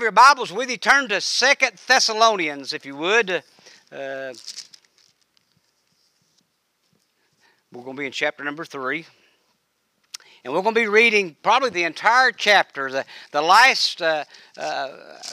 Have 0.00 0.04
your 0.04 0.12
Bibles 0.12 0.50
with 0.50 0.70
you, 0.70 0.78
turn 0.78 1.10
to 1.10 1.20
Second 1.20 1.72
Thessalonians, 1.86 2.72
if 2.72 2.86
you 2.86 2.96
would. 2.96 3.30
Uh, 3.92 4.32
we're 7.70 7.82
going 7.82 7.96
to 7.96 8.00
be 8.00 8.06
in 8.06 8.12
chapter 8.12 8.42
number 8.42 8.64
3. 8.64 9.04
And 10.42 10.54
we're 10.54 10.62
going 10.62 10.74
to 10.74 10.80
be 10.80 10.86
reading 10.86 11.36
probably 11.42 11.68
the 11.68 11.84
entire 11.84 12.32
chapter, 12.32 12.90
the, 12.90 13.04
the, 13.32 13.42
last, 13.42 14.00
uh, 14.00 14.24
uh, 14.56 14.88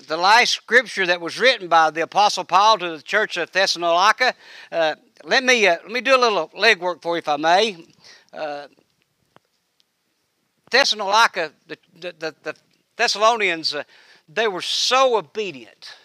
the 0.05 0.17
last 0.17 0.51
scripture 0.55 1.05
that 1.05 1.21
was 1.21 1.39
written 1.39 1.69
by 1.69 1.89
the 1.89 2.01
Apostle 2.01 2.43
Paul 2.43 2.77
to 2.79 2.97
the 2.97 3.01
church 3.01 3.37
of 3.37 3.49
Thessalonica. 3.53 4.33
Uh, 4.69 4.95
let, 5.23 5.45
me, 5.45 5.65
uh, 5.65 5.77
let 5.83 5.91
me 5.91 6.01
do 6.01 6.13
a 6.13 6.19
little 6.19 6.49
legwork 6.49 7.01
for 7.01 7.15
you, 7.15 7.19
if 7.19 7.29
I 7.29 7.37
may. 7.37 7.85
Uh, 8.33 8.67
Thessalonica, 10.69 11.53
the, 11.67 11.77
the, 12.01 12.35
the 12.43 12.53
Thessalonians, 12.97 13.73
uh, 13.73 13.83
they 14.29 14.47
were 14.47 14.61
so 14.61 15.17
obedient 15.17 15.95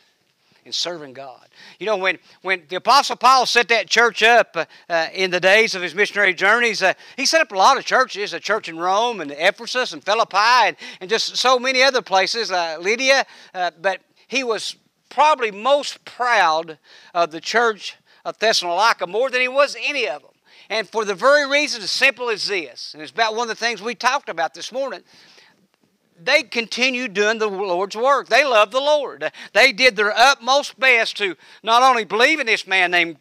in 0.64 0.72
serving 0.72 1.12
God. 1.12 1.48
You 1.80 1.86
know, 1.86 1.96
when, 1.96 2.18
when 2.42 2.62
the 2.68 2.76
Apostle 2.76 3.16
Paul 3.16 3.46
set 3.46 3.68
that 3.68 3.88
church 3.88 4.22
up 4.22 4.56
uh, 4.56 4.64
uh, 4.88 5.08
in 5.12 5.30
the 5.30 5.40
days 5.40 5.74
of 5.74 5.82
his 5.82 5.94
missionary 5.94 6.34
journeys, 6.34 6.82
uh, 6.82 6.94
he 7.16 7.26
set 7.26 7.40
up 7.40 7.50
a 7.50 7.56
lot 7.56 7.76
of 7.76 7.84
churches, 7.84 8.32
a 8.32 8.38
church 8.38 8.68
in 8.68 8.78
Rome 8.78 9.20
and 9.20 9.32
Ephesus 9.32 9.92
and 9.92 10.04
Philippi 10.04 10.36
and, 10.38 10.76
and 11.00 11.10
just 11.10 11.36
so 11.36 11.58
many 11.58 11.82
other 11.82 12.02
places, 12.02 12.52
uh, 12.52 12.78
Lydia, 12.80 13.26
uh, 13.54 13.72
but 13.80 14.00
he 14.28 14.44
was 14.44 14.76
probably 15.10 15.50
most 15.50 16.04
proud 16.04 16.78
of 17.12 17.32
the 17.32 17.40
church 17.40 17.96
of 18.24 18.38
Thessalonica 18.38 19.06
more 19.06 19.30
than 19.30 19.40
he 19.40 19.48
was 19.48 19.76
any 19.82 20.08
of 20.08 20.22
them. 20.22 20.30
And 20.70 20.88
for 20.88 21.04
the 21.04 21.14
very 21.14 21.46
reason 21.46 21.82
as 21.82 21.90
simple 21.90 22.30
as 22.30 22.46
this, 22.46 22.94
and 22.94 23.02
it's 23.02 23.12
about 23.12 23.34
one 23.34 23.50
of 23.50 23.58
the 23.58 23.64
things 23.64 23.82
we 23.82 23.94
talked 23.94 24.28
about 24.28 24.54
this 24.54 24.72
morning, 24.72 25.02
they 26.24 26.42
continued 26.42 27.14
doing 27.14 27.38
the 27.38 27.48
Lord's 27.48 27.96
work. 27.96 28.28
They 28.28 28.44
loved 28.44 28.72
the 28.72 28.80
Lord. 28.80 29.30
They 29.52 29.72
did 29.72 29.96
their 29.96 30.16
utmost 30.16 30.78
best 30.78 31.16
to 31.18 31.36
not 31.62 31.82
only 31.82 32.04
believe 32.04 32.40
in 32.40 32.46
this 32.46 32.66
man 32.66 32.90
named 32.90 33.16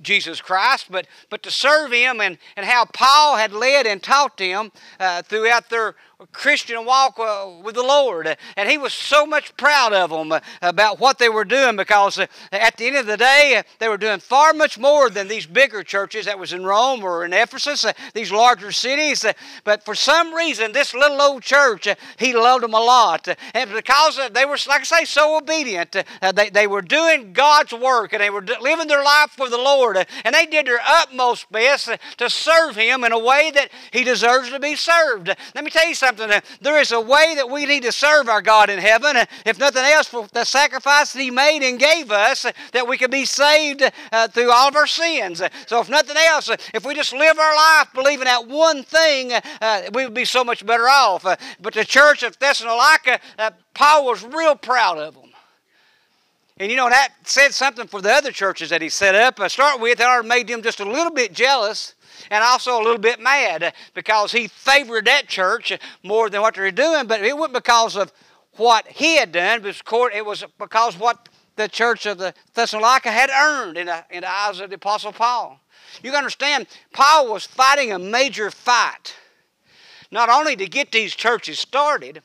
Jesus 0.00 0.40
Christ, 0.40 0.86
but, 0.90 1.06
but 1.30 1.42
to 1.44 1.50
serve 1.50 1.92
Him 1.92 2.20
and, 2.20 2.38
and 2.56 2.66
how 2.66 2.84
Paul 2.86 3.36
had 3.36 3.52
led 3.52 3.86
and 3.86 4.02
taught 4.02 4.36
them 4.36 4.72
uh, 4.98 5.22
throughout 5.22 5.70
their 5.70 5.94
Christian 6.32 6.84
walk 6.84 7.18
uh, 7.18 7.48
with 7.62 7.74
the 7.74 7.82
Lord. 7.82 8.36
And 8.56 8.68
he 8.68 8.78
was 8.78 8.92
so 8.92 9.26
much 9.26 9.56
proud 9.56 9.92
of 9.92 10.10
them 10.10 10.32
uh, 10.32 10.40
about 10.60 11.00
what 11.00 11.18
they 11.18 11.28
were 11.28 11.44
doing 11.44 11.76
because 11.76 12.18
uh, 12.18 12.26
at 12.52 12.76
the 12.76 12.86
end 12.86 12.96
of 12.96 13.06
the 13.06 13.16
day, 13.16 13.62
they 13.78 13.88
were 13.88 13.96
doing 13.96 14.20
far 14.20 14.52
much 14.52 14.78
more 14.78 15.10
than 15.10 15.28
these 15.28 15.46
bigger 15.46 15.82
churches 15.82 16.26
that 16.26 16.38
was 16.38 16.52
in 16.52 16.64
Rome 16.64 17.02
or 17.02 17.24
in 17.24 17.32
Ephesus, 17.32 17.84
these 18.14 18.30
larger 18.30 18.72
cities. 18.72 19.24
But 19.64 19.84
for 19.84 19.94
some 19.94 20.34
reason, 20.34 20.72
this 20.72 20.94
little 20.94 21.20
old 21.20 21.42
church, 21.42 21.88
he 22.18 22.32
loved 22.32 22.64
them 22.64 22.74
a 22.74 22.80
lot. 22.80 23.28
And 23.54 23.72
because 23.72 24.20
they 24.32 24.44
were, 24.44 24.58
like 24.68 24.80
I 24.80 24.84
say, 24.84 25.04
so 25.04 25.38
obedient, 25.38 25.96
they, 26.34 26.50
they 26.50 26.66
were 26.66 26.82
doing 26.82 27.32
God's 27.32 27.72
work 27.72 28.12
and 28.12 28.22
they 28.22 28.30
were 28.30 28.42
living 28.42 28.88
their 28.88 29.02
life 29.02 29.30
for 29.30 29.48
the 29.48 29.58
Lord. 29.58 30.06
And 30.24 30.34
they 30.34 30.46
did 30.46 30.66
their 30.66 30.80
utmost 30.84 31.50
best 31.50 31.90
to 32.18 32.30
serve 32.30 32.76
Him 32.76 33.04
in 33.04 33.12
a 33.12 33.18
way 33.18 33.50
that 33.54 33.70
He 33.92 34.04
deserves 34.04 34.50
to 34.50 34.60
be 34.60 34.76
served. 34.76 35.28
Let 35.54 35.64
me 35.64 35.70
tell 35.70 35.88
you 35.88 35.94
something 35.94 36.11
something. 36.16 36.40
There 36.60 36.80
is 36.80 36.92
a 36.92 37.00
way 37.00 37.34
that 37.36 37.48
we 37.50 37.66
need 37.66 37.82
to 37.84 37.92
serve 37.92 38.28
our 38.28 38.42
God 38.42 38.70
in 38.70 38.78
heaven, 38.78 39.16
if 39.46 39.58
nothing 39.58 39.84
else, 39.84 40.08
for 40.08 40.26
the 40.32 40.44
sacrifice 40.44 41.12
that 41.12 41.20
He 41.20 41.30
made 41.30 41.62
and 41.62 41.78
gave 41.78 42.10
us, 42.10 42.46
that 42.72 42.86
we 42.86 42.98
could 42.98 43.10
be 43.10 43.24
saved 43.24 43.82
uh, 44.12 44.28
through 44.28 44.50
all 44.50 44.68
of 44.68 44.76
our 44.76 44.86
sins. 44.86 45.42
So, 45.66 45.80
if 45.80 45.88
nothing 45.88 46.16
else, 46.16 46.50
if 46.74 46.84
we 46.84 46.94
just 46.94 47.12
live 47.12 47.38
our 47.38 47.54
life 47.54 47.88
believing 47.94 48.24
that 48.24 48.46
one 48.46 48.82
thing, 48.82 49.32
uh, 49.60 49.82
we 49.92 50.04
would 50.04 50.14
be 50.14 50.24
so 50.24 50.44
much 50.44 50.64
better 50.64 50.88
off. 50.88 51.24
Uh, 51.24 51.36
but 51.60 51.74
the 51.74 51.84
church 51.84 52.22
of 52.22 52.38
Thessalonica, 52.38 53.20
uh, 53.38 53.50
Paul 53.74 54.06
was 54.06 54.24
real 54.24 54.56
proud 54.56 54.98
of 54.98 55.14
them. 55.14 55.30
And 56.58 56.70
you 56.70 56.76
know, 56.76 56.88
that 56.88 57.14
said 57.24 57.52
something 57.52 57.88
for 57.88 58.00
the 58.00 58.12
other 58.12 58.30
churches 58.30 58.70
that 58.70 58.82
he 58.82 58.88
set 58.88 59.14
up. 59.14 59.40
I 59.40 59.48
start 59.48 59.80
with, 59.80 59.98
it 60.00 60.26
made 60.26 60.46
them 60.46 60.62
just 60.62 60.80
a 60.80 60.84
little 60.84 61.12
bit 61.12 61.32
jealous 61.32 61.94
and 62.30 62.42
also 62.44 62.80
a 62.80 62.82
little 62.82 62.98
bit 62.98 63.20
mad 63.20 63.74
because 63.94 64.32
he 64.32 64.48
favored 64.48 65.06
that 65.06 65.28
church 65.28 65.72
more 66.02 66.30
than 66.30 66.40
what 66.40 66.54
they 66.54 66.62
were 66.62 66.70
doing. 66.70 67.06
But 67.06 67.22
it 67.22 67.36
wasn't 67.36 67.54
because 67.54 67.96
of 67.96 68.12
what 68.56 68.86
he 68.86 69.16
had 69.16 69.32
done, 69.32 69.64
it 69.64 70.26
was 70.26 70.44
because 70.58 70.98
what 70.98 71.28
the 71.56 71.68
church 71.68 72.06
of 72.06 72.18
the 72.18 72.34
Thessalonica 72.54 73.10
had 73.10 73.30
earned 73.30 73.76
in 73.76 73.86
the, 73.86 74.04
in 74.10 74.22
the 74.22 74.30
eyes 74.30 74.60
of 74.60 74.70
the 74.70 74.76
Apostle 74.76 75.12
Paul. 75.12 75.60
You 76.02 76.12
understand, 76.12 76.66
Paul 76.92 77.32
was 77.32 77.46
fighting 77.46 77.92
a 77.92 77.98
major 77.98 78.50
fight, 78.50 79.14
not 80.10 80.28
only 80.28 80.56
to 80.56 80.66
get 80.66 80.92
these 80.92 81.14
churches 81.14 81.58
started, 81.58 82.22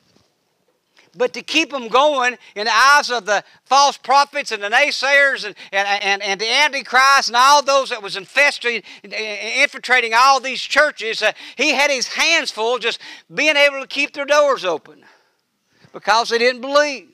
but 1.17 1.33
to 1.33 1.41
keep 1.41 1.71
them 1.71 1.87
going 1.87 2.37
in 2.55 2.65
the 2.65 2.73
eyes 2.73 3.09
of 3.09 3.25
the 3.25 3.43
false 3.65 3.97
prophets 3.97 4.51
and 4.51 4.61
the 4.61 4.69
naysayers 4.69 5.45
and, 5.45 5.55
and, 5.71 6.03
and, 6.03 6.21
and 6.21 6.39
the 6.39 6.49
Antichrist 6.49 7.29
and 7.29 7.35
all 7.35 7.63
those 7.63 7.89
that 7.89 8.01
was 8.01 8.15
infesting, 8.15 8.83
infiltrating 9.03 10.13
all 10.15 10.39
these 10.39 10.61
churches, 10.61 11.21
uh, 11.21 11.31
he 11.55 11.73
had 11.73 11.89
his 11.89 12.07
hands 12.07 12.51
full 12.51 12.77
just 12.77 12.99
being 13.33 13.55
able 13.55 13.81
to 13.81 13.87
keep 13.87 14.13
their 14.13 14.25
doors 14.25 14.63
open 14.63 15.03
because 15.91 16.29
they 16.29 16.37
didn't 16.37 16.61
believe. 16.61 17.09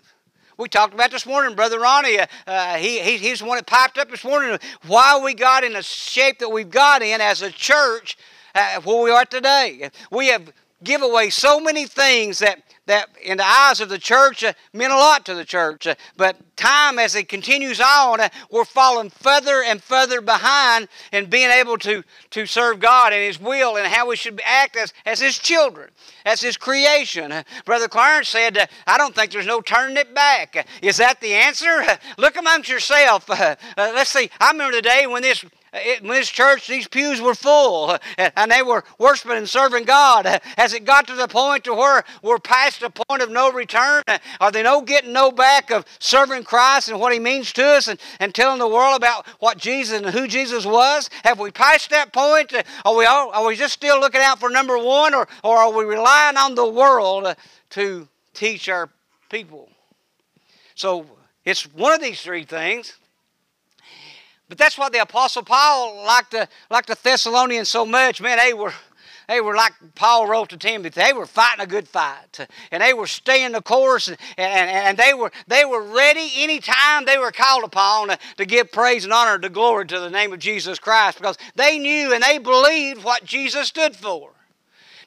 We 0.57 0.69
talked 0.69 0.93
about 0.93 1.09
this 1.09 1.25
morning, 1.25 1.55
Brother 1.55 1.79
Ronnie. 1.79 2.19
Uh, 2.19 2.25
uh, 2.45 2.75
he, 2.75 2.99
he, 2.99 3.17
he's 3.17 3.39
the 3.39 3.45
one 3.45 3.57
that 3.57 3.65
piped 3.65 3.97
up 3.97 4.11
this 4.11 4.23
morning 4.23 4.57
why 4.85 5.19
we 5.23 5.33
got 5.33 5.63
in 5.63 5.73
the 5.73 5.81
shape 5.81 6.39
that 6.39 6.49
we've 6.49 6.69
got 6.69 7.01
in 7.01 7.21
as 7.21 7.41
a 7.41 7.49
church 7.49 8.17
uh, 8.53 8.79
where 8.81 9.01
we 9.01 9.09
are 9.09 9.25
today. 9.25 9.89
We 10.11 10.27
have 10.27 10.51
give 10.83 11.01
away 11.01 11.29
so 11.29 11.59
many 11.59 11.85
things 11.85 12.39
that 12.39 12.61
that 12.85 13.09
in 13.21 13.37
the 13.37 13.45
eyes 13.45 13.79
of 13.79 13.89
the 13.89 13.97
church 13.97 14.43
uh, 14.43 14.53
meant 14.73 14.91
a 14.91 14.97
lot 14.97 15.25
to 15.25 15.33
the 15.33 15.45
church. 15.45 15.87
Uh, 15.87 15.95
but 16.17 16.35
time 16.57 16.99
as 16.99 17.15
it 17.15 17.29
continues 17.29 17.79
on, 17.79 18.19
uh, 18.19 18.29
we're 18.51 18.65
falling 18.65 19.09
further 19.09 19.63
and 19.63 19.81
further 19.81 20.19
behind 20.19 20.87
in 21.11 21.29
being 21.29 21.49
able 21.49 21.77
to, 21.77 22.03
to 22.31 22.45
serve 22.45 22.79
God 22.79 23.13
and 23.13 23.21
His 23.21 23.39
will 23.39 23.77
and 23.77 23.87
how 23.87 24.07
we 24.07 24.15
should 24.15 24.41
act 24.45 24.75
as, 24.75 24.93
as 25.05 25.19
His 25.19 25.39
children, 25.39 25.89
as 26.25 26.41
His 26.41 26.57
creation. 26.57 27.31
Uh, 27.31 27.43
Brother 27.65 27.87
Clarence 27.87 28.29
said, 28.29 28.57
uh, 28.57 28.65
I 28.85 28.97
don't 28.97 29.15
think 29.15 29.31
there's 29.31 29.47
no 29.47 29.61
turning 29.61 29.97
it 29.97 30.13
back. 30.13 30.55
Uh, 30.57 30.63
is 30.81 30.97
that 30.97 31.21
the 31.21 31.33
answer? 31.33 31.85
Look 32.17 32.35
amongst 32.35 32.69
yourself. 32.69 33.29
let's 33.29 34.09
see. 34.09 34.29
I 34.41 34.51
remember 34.51 34.75
the 34.75 34.81
day 34.81 35.07
when 35.07 35.21
this 35.21 35.45
in 35.73 36.07
this 36.07 36.29
church, 36.29 36.67
these 36.67 36.87
pews 36.87 37.19
were 37.19 37.35
full, 37.35 37.97
and 38.17 38.51
they 38.51 38.61
were 38.61 38.83
worshiping 38.97 39.37
and 39.37 39.49
serving 39.49 39.85
God. 39.85 40.25
Has 40.57 40.73
it 40.73 40.85
got 40.85 41.07
to 41.07 41.15
the 41.15 41.27
point 41.27 41.63
to 41.63 41.73
where 41.73 42.03
we're 42.21 42.39
past 42.39 42.81
the 42.81 42.89
point 42.89 43.21
of 43.21 43.31
no 43.31 43.51
return? 43.51 44.03
Are 44.39 44.51
they 44.51 44.63
no 44.63 44.81
getting 44.81 45.13
no 45.13 45.31
back 45.31 45.71
of 45.71 45.85
serving 45.99 46.43
Christ 46.43 46.89
and 46.89 46.99
what 46.99 47.13
He 47.13 47.19
means 47.19 47.51
to 47.53 47.65
us, 47.65 47.87
and, 47.87 47.99
and 48.19 48.33
telling 48.33 48.59
the 48.59 48.67
world 48.67 48.97
about 48.97 49.27
what 49.39 49.57
Jesus 49.57 49.97
and 49.97 50.13
who 50.13 50.27
Jesus 50.27 50.65
was? 50.65 51.09
Have 51.23 51.39
we 51.39 51.51
passed 51.51 51.89
that 51.89 52.13
point? 52.13 52.53
Are 52.85 52.95
we 52.95 53.05
all, 53.05 53.31
are 53.31 53.45
we 53.45 53.55
just 53.55 53.73
still 53.73 53.99
looking 53.99 54.21
out 54.21 54.39
for 54.39 54.49
number 54.49 54.77
one, 54.77 55.13
or 55.13 55.27
or 55.43 55.57
are 55.57 55.71
we 55.71 55.85
relying 55.85 56.37
on 56.37 56.55
the 56.55 56.67
world 56.67 57.35
to 57.71 58.07
teach 58.33 58.69
our 58.69 58.89
people? 59.29 59.69
So 60.75 61.05
it's 61.45 61.63
one 61.73 61.93
of 61.93 62.01
these 62.01 62.21
three 62.21 62.45
things. 62.45 62.93
But 64.49 64.57
that's 64.57 64.77
why 64.77 64.89
the 64.89 65.01
Apostle 65.01 65.43
Paul 65.43 66.03
liked 66.05 66.31
the, 66.31 66.47
liked 66.69 66.87
the 66.87 66.97
Thessalonians 67.01 67.69
so 67.69 67.85
much. 67.85 68.21
Man, 68.21 68.37
they 68.37 68.53
were, 68.53 68.73
they 69.27 69.41
were 69.41 69.55
like 69.55 69.73
Paul 69.95 70.27
wrote 70.27 70.49
to 70.49 70.57
Timothy. 70.57 71.01
They 71.01 71.13
were 71.13 71.25
fighting 71.25 71.63
a 71.63 71.67
good 71.67 71.87
fight, 71.87 72.47
and 72.71 72.83
they 72.83 72.93
were 72.93 73.07
staying 73.07 73.53
the 73.53 73.61
course, 73.61 74.09
and, 74.09 74.17
and, 74.37 74.69
and 74.69 74.97
they 74.97 75.13
were 75.13 75.31
they 75.47 75.65
were 75.65 75.81
ready 75.81 76.29
anytime 76.35 77.05
they 77.05 77.17
were 77.17 77.31
called 77.31 77.63
upon 77.63 78.11
to 78.37 78.45
give 78.45 78.71
praise 78.71 79.05
and 79.05 79.13
honor 79.13 79.39
to 79.39 79.49
glory 79.49 79.87
to 79.87 79.99
the 79.99 80.09
name 80.09 80.33
of 80.33 80.39
Jesus 80.39 80.77
Christ, 80.77 81.17
because 81.17 81.37
they 81.55 81.79
knew 81.79 82.13
and 82.13 82.21
they 82.21 82.37
believed 82.37 83.03
what 83.03 83.23
Jesus 83.23 83.69
stood 83.69 83.95
for. 83.95 84.31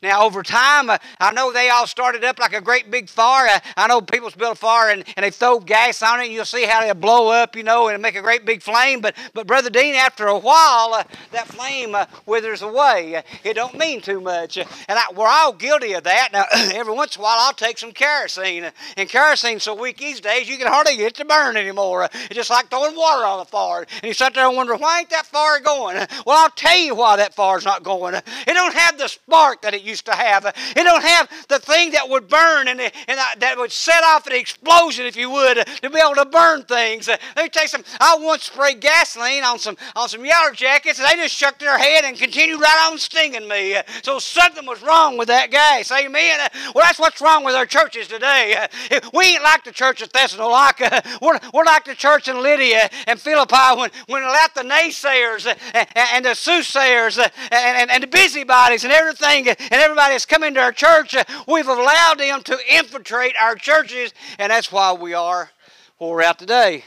Now, 0.02 0.24
over 0.24 0.42
time, 0.42 0.90
uh, 0.90 0.98
I 1.20 1.32
know 1.32 1.52
they 1.52 1.68
all 1.70 1.86
started 1.86 2.24
up 2.24 2.38
like 2.38 2.52
a 2.52 2.60
great 2.60 2.90
big 2.90 3.08
fire. 3.08 3.48
Uh, 3.48 3.60
I 3.76 3.86
know 3.86 4.00
people 4.00 4.30
build 4.36 4.52
a 4.52 4.56
fire 4.56 4.90
and, 4.90 5.04
and 5.16 5.24
they 5.24 5.30
throw 5.30 5.58
gas 5.60 6.02
on 6.02 6.20
it, 6.20 6.24
and 6.24 6.32
you'll 6.32 6.44
see 6.44 6.64
how 6.64 6.80
they'll 6.80 6.94
blow 6.94 7.30
up, 7.30 7.56
you 7.56 7.62
know, 7.62 7.88
and 7.88 8.00
make 8.02 8.16
a 8.16 8.22
great 8.22 8.44
big 8.44 8.62
flame. 8.62 9.00
But, 9.00 9.16
but 9.34 9.46
Brother 9.46 9.70
Dean, 9.70 9.94
after 9.94 10.26
a 10.26 10.38
while, 10.38 10.94
uh, 10.94 11.04
that 11.32 11.48
flame 11.48 11.94
uh, 11.94 12.06
withers 12.26 12.62
away. 12.62 13.22
It 13.44 13.54
don't 13.54 13.76
mean 13.78 14.00
too 14.00 14.20
much. 14.20 14.56
And 14.56 14.66
I, 14.88 15.04
we're 15.14 15.28
all 15.28 15.52
guilty 15.52 15.92
of 15.94 16.04
that. 16.04 16.30
Now, 16.32 16.44
every 16.74 16.94
once 16.94 17.16
in 17.16 17.20
a 17.20 17.24
while, 17.24 17.38
I'll 17.38 17.52
take 17.52 17.78
some 17.78 17.92
kerosene. 17.92 18.70
And 18.96 19.08
kerosene's 19.08 19.62
so 19.62 19.74
weak 19.74 19.98
these 19.98 20.20
days, 20.20 20.48
you 20.48 20.58
can 20.58 20.66
hardly 20.66 20.96
get 20.96 21.06
it 21.06 21.14
to 21.16 21.24
burn 21.24 21.56
anymore. 21.56 22.08
it's 22.12 22.34
just 22.34 22.50
like 22.50 22.68
throwing 22.68 22.96
water 22.96 23.24
on 23.24 23.40
a 23.40 23.44
fire. 23.44 23.86
And 24.02 24.04
you 24.04 24.12
sit 24.12 24.34
there 24.34 24.46
and 24.46 24.56
wonder, 24.56 24.76
why 24.76 25.00
ain't 25.00 25.10
that 25.10 25.26
fire 25.26 25.60
going? 25.60 25.96
Well, 26.26 26.36
I'll 26.36 26.50
tell 26.50 26.78
you 26.78 26.94
why 26.94 27.16
that 27.16 27.34
fire's 27.34 27.64
not 27.64 27.82
going. 27.82 28.14
It 28.14 28.24
don't 28.46 28.74
have 28.74 28.98
the 28.98 29.08
spark 29.08 29.62
that 29.62 29.74
it 29.74 29.82
used 29.86 30.06
to 30.06 30.14
have. 30.14 30.44
It 30.44 30.84
don't 30.84 31.02
have 31.02 31.30
the 31.48 31.58
thing 31.58 31.92
that 31.92 32.08
would 32.08 32.28
burn 32.28 32.68
and, 32.68 32.80
and 32.80 32.92
that 33.38 33.54
would 33.56 33.72
set 33.72 34.02
off 34.04 34.26
an 34.26 34.34
explosion, 34.34 35.06
if 35.06 35.16
you 35.16 35.30
would, 35.30 35.66
to 35.82 35.90
be 35.90 35.98
able 35.98 36.14
to 36.16 36.26
burn 36.26 36.64
things. 36.64 37.08
Let 37.08 37.20
me 37.36 37.48
tell 37.48 37.64
you 37.64 37.68
something. 37.68 37.90
I 38.00 38.18
once 38.20 38.44
sprayed 38.44 38.80
gasoline 38.80 39.44
on 39.44 39.58
some 39.58 39.76
on 39.94 40.08
some 40.08 40.24
yellow 40.24 40.52
jackets, 40.52 40.98
and 40.98 41.08
they 41.08 41.22
just 41.22 41.34
shook 41.34 41.58
their 41.58 41.78
head 41.78 42.04
and 42.04 42.16
continued 42.16 42.60
right 42.60 42.90
on 42.90 42.98
stinging 42.98 43.48
me. 43.48 43.76
So 44.02 44.18
something 44.18 44.66
was 44.66 44.82
wrong 44.82 45.16
with 45.16 45.28
that 45.28 45.50
gas. 45.50 45.90
Amen. 45.90 46.40
Well, 46.74 46.84
that's 46.84 46.98
what's 46.98 47.20
wrong 47.20 47.44
with 47.44 47.54
our 47.54 47.66
churches 47.66 48.08
today. 48.08 48.66
We 49.12 49.24
ain't 49.34 49.42
like 49.42 49.64
the 49.64 49.72
church 49.72 50.02
at 50.02 50.12
Thessalonica. 50.12 51.02
We're, 51.22 51.38
we're 51.52 51.64
like 51.64 51.84
the 51.84 51.94
church 51.94 52.28
in 52.28 52.42
Lydia 52.42 52.88
and 53.06 53.18
Philippi 53.18 53.76
when, 53.76 53.90
when 54.06 54.22
let 54.22 54.54
the 54.54 54.62
naysayers 54.62 55.46
and, 55.74 55.88
and 55.94 56.24
the 56.24 56.34
soothsayers 56.34 57.18
and, 57.18 57.30
and, 57.50 57.90
and 57.90 58.02
the 58.02 58.06
busybodies 58.06 58.84
and 58.84 58.92
everything 58.92 59.46
and 59.76 59.84
everybody 59.84 60.14
that's 60.14 60.24
come 60.24 60.42
into 60.42 60.58
our 60.58 60.72
church, 60.72 61.14
uh, 61.14 61.22
we've 61.46 61.68
allowed 61.68 62.18
them 62.18 62.42
to 62.44 62.58
infiltrate 62.70 63.34
our 63.38 63.54
churches, 63.54 64.14
and 64.38 64.50
that's 64.50 64.72
why 64.72 64.94
we 64.94 65.12
are 65.12 65.50
where 65.98 66.10
we're 66.12 66.22
at 66.22 66.38
today. 66.38 66.82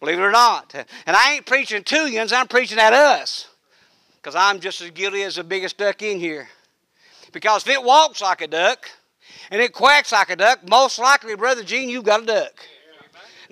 Believe 0.00 0.18
it 0.18 0.22
or 0.22 0.32
not. 0.32 0.74
And 0.74 1.16
I 1.16 1.34
ain't 1.34 1.46
preaching 1.46 1.84
to 1.84 2.10
you, 2.10 2.20
I'm 2.20 2.48
preaching 2.48 2.80
at 2.80 2.92
us. 2.92 3.46
Because 4.16 4.34
I'm 4.34 4.58
just 4.58 4.80
as 4.80 4.90
guilty 4.90 5.22
as 5.22 5.36
the 5.36 5.44
biggest 5.44 5.78
duck 5.78 6.02
in 6.02 6.18
here. 6.18 6.48
Because 7.30 7.62
if 7.62 7.72
it 7.72 7.84
walks 7.84 8.20
like 8.20 8.40
a 8.40 8.48
duck 8.48 8.90
and 9.52 9.62
it 9.62 9.72
quacks 9.72 10.10
like 10.10 10.30
a 10.30 10.34
duck, 10.34 10.68
most 10.68 10.98
likely, 10.98 11.36
Brother 11.36 11.62
Gene, 11.62 11.88
you've 11.88 12.02
got 12.02 12.24
a 12.24 12.26
duck. 12.26 12.66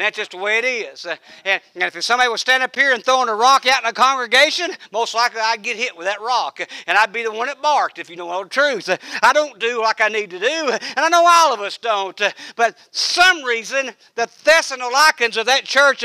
That's 0.01 0.17
just 0.17 0.31
the 0.31 0.39
way 0.39 0.59
it 0.59 0.65
is. 0.65 1.05
Uh, 1.05 1.17
and, 1.45 1.61
and, 1.75 1.85
if 1.85 2.03
somebody 2.03 2.29
was 2.29 2.41
standing 2.41 2.65
up 2.65 2.75
here 2.75 2.93
and 2.93 3.05
throwing 3.05 3.29
a 3.29 3.35
rock 3.35 3.67
out 3.67 3.83
in 3.83 3.89
a 3.89 3.93
congregation, 3.93 4.71
most 4.93 5.15
likely 5.15 5.41
I'd 5.41 5.63
get 5.63 5.77
hit 5.77 5.97
with 5.97 6.07
that 6.07 6.21
rock. 6.21 6.61
And 6.87 6.97
I'd 6.97 7.13
be 7.13 7.23
the 7.23 7.33
one 7.33 7.49
that 7.49 7.61
barked, 7.61 7.99
if 7.99 8.09
you 8.09 8.17
know 8.17 8.29
all 8.29 8.45
the 8.45 8.49
truth. 8.49 8.89
Uh, 8.89 8.97
I 9.23 9.33
don't 9.33 9.59
do 9.59 9.81
like 9.81 10.01
I 10.01 10.09
need 10.09 10.31
to 10.31 10.39
do, 10.39 10.71
and 10.71 10.81
I 10.97 11.09
know 11.09 11.27
all 11.27 11.53
of 11.53 11.61
us 11.61 11.77
don't. 11.79 12.21
Uh, 12.21 12.31
but 12.57 12.77
some 12.91 13.43
reason, 13.45 13.91
the 14.15 14.29
Thessalonians 14.45 15.37
of 15.37 15.47
that 15.47 15.65
church, 15.65 16.05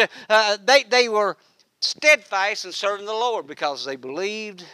they, 0.66 0.84
they 0.90 1.10
were 1.10 1.38
steadfast 1.80 2.66
in 2.66 2.72
serving 2.72 3.06
the 3.06 3.14
Lord 3.14 3.48
because 3.48 3.86
they 3.86 3.96
believed 3.96 4.66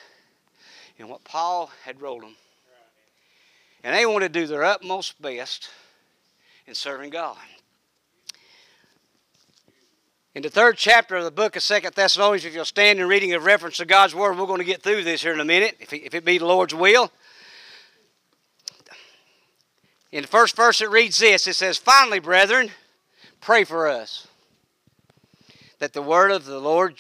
in 0.98 1.08
what 1.08 1.24
Paul 1.24 1.72
had 1.84 2.02
wrote 2.02 2.22
them. 2.22 2.36
And 3.84 3.96
they 3.96 4.06
wanted 4.06 4.34
to 4.34 4.40
do 4.40 4.48
their 4.48 4.64
utmost 4.64 5.22
best 5.22 5.70
in 6.68 6.76
serving 6.76 7.10
God. 7.10 7.38
In 10.34 10.44
the 10.44 10.50
third 10.50 10.78
chapter 10.78 11.18
of 11.18 11.26
the 11.26 11.32
book 11.32 11.58
of 11.58 11.64
Second 11.64 11.94
Thessalonians, 11.94 12.46
if 12.46 12.54
you'll 12.54 12.64
stand 12.64 13.02
in 13.02 13.08
reading 13.08 13.34
of 13.34 13.44
reference 13.44 13.78
to 13.78 13.86
God's 13.86 14.16
Word, 14.16 14.38
we're 14.38 14.46
going 14.46 14.60
to 14.60 14.64
get 14.64 14.82
through 14.82 15.04
this 15.04 15.22
here 15.22 15.34
in 15.34 15.42
a 15.42 15.46
minute, 15.46 15.76
if 15.82 15.92
it, 15.92 16.06
if 16.06 16.14
it 16.14 16.24
be 16.24 16.38
the 16.38 16.46
Lord's 16.46 16.74
will. 16.74 17.12
In 20.10 20.22
the 20.22 20.30
first 20.30 20.56
verse, 20.56 20.80
it 20.80 20.90
reads 20.90 21.18
this 21.18 21.48
It 21.48 21.56
says, 21.56 21.78
Finally, 21.78 22.20
brethren, 22.20 22.72
pray 23.42 23.66
for 23.66 23.90
us, 23.90 24.26
that 25.80 25.92
the 25.92 26.02
word 26.02 26.32
of 26.32 26.46
the 26.46 26.60
Lord 26.60 26.96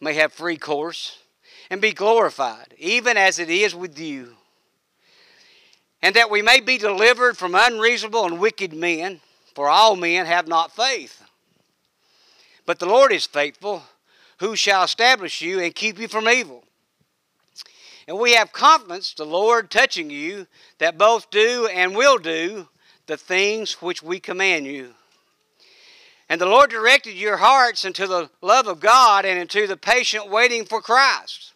may 0.00 0.14
have 0.14 0.32
free 0.32 0.56
course 0.56 1.18
and 1.68 1.78
be 1.78 1.92
glorified, 1.92 2.74
even 2.78 3.18
as 3.18 3.38
it 3.38 3.50
is 3.50 3.74
with 3.74 3.98
you, 3.98 4.36
and 6.00 6.16
that 6.16 6.30
we 6.30 6.40
may 6.40 6.60
be 6.60 6.78
delivered 6.78 7.36
from 7.36 7.54
unreasonable 7.54 8.24
and 8.24 8.40
wicked 8.40 8.72
men, 8.72 9.20
for 9.54 9.68
all 9.68 9.94
men 9.94 10.24
have 10.24 10.48
not 10.48 10.74
faith. 10.74 11.22
But 12.66 12.78
the 12.78 12.86
Lord 12.86 13.12
is 13.12 13.26
faithful, 13.26 13.82
who 14.38 14.56
shall 14.56 14.84
establish 14.84 15.40
you 15.40 15.60
and 15.60 15.74
keep 15.74 15.98
you 15.98 16.08
from 16.08 16.28
evil. 16.28 16.64
And 18.08 18.18
we 18.18 18.34
have 18.34 18.52
confidence, 18.52 19.14
the 19.14 19.24
Lord 19.24 19.70
touching 19.70 20.10
you, 20.10 20.46
that 20.78 20.98
both 20.98 21.30
do 21.30 21.68
and 21.72 21.94
will 21.94 22.18
do 22.18 22.68
the 23.06 23.16
things 23.16 23.80
which 23.80 24.02
we 24.02 24.20
command 24.20 24.66
you. 24.66 24.94
And 26.28 26.40
the 26.40 26.46
Lord 26.46 26.70
directed 26.70 27.14
your 27.14 27.36
hearts 27.36 27.84
into 27.84 28.06
the 28.06 28.30
love 28.40 28.66
of 28.66 28.80
God 28.80 29.24
and 29.24 29.38
into 29.38 29.66
the 29.66 29.76
patient 29.76 30.30
waiting 30.30 30.64
for 30.64 30.80
Christ. 30.80 31.52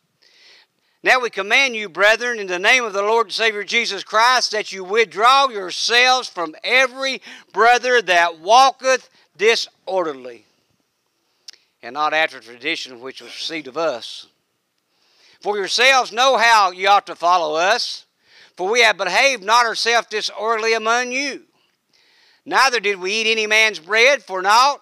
Now 1.02 1.20
we 1.20 1.30
command 1.30 1.76
you, 1.76 1.88
brethren, 1.88 2.38
in 2.38 2.46
the 2.46 2.58
name 2.58 2.84
of 2.84 2.92
the 2.92 3.02
Lord 3.02 3.26
and 3.26 3.32
Savior 3.32 3.64
Jesus 3.64 4.02
Christ, 4.02 4.50
that 4.52 4.72
you 4.72 4.82
withdraw 4.82 5.48
yourselves 5.48 6.28
from 6.28 6.54
every 6.64 7.22
brother 7.52 8.02
that 8.02 8.38
walketh 8.40 9.08
disorderly 9.36 10.45
and 11.86 11.94
not 11.94 12.12
after 12.12 12.40
tradition 12.40 13.00
which 13.00 13.22
was 13.22 13.30
received 13.30 13.68
of 13.68 13.78
us. 13.78 14.26
For 15.40 15.56
yourselves 15.56 16.10
know 16.10 16.36
how 16.36 16.72
ye 16.72 16.84
ought 16.86 17.06
to 17.06 17.14
follow 17.14 17.54
us, 17.54 18.06
for 18.56 18.68
we 18.68 18.80
have 18.80 18.96
behaved 18.96 19.44
not 19.44 19.66
ourselves 19.66 20.08
disorderly 20.08 20.72
among 20.72 21.12
you. 21.12 21.44
Neither 22.44 22.80
did 22.80 22.98
we 22.98 23.12
eat 23.12 23.30
any 23.30 23.46
man's 23.46 23.78
bread 23.78 24.24
for 24.24 24.42
naught, 24.42 24.80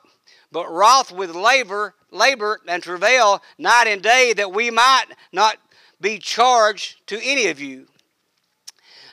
but 0.50 0.70
wroth 0.70 1.12
with 1.12 1.34
labor, 1.34 1.94
labor 2.10 2.58
and 2.66 2.82
travail 2.82 3.42
night 3.58 3.86
and 3.86 4.00
day, 4.00 4.32
that 4.32 4.54
we 4.54 4.70
might 4.70 5.08
not 5.30 5.58
be 6.00 6.18
charged 6.18 7.06
to 7.08 7.20
any 7.22 7.48
of 7.48 7.60
you. 7.60 7.86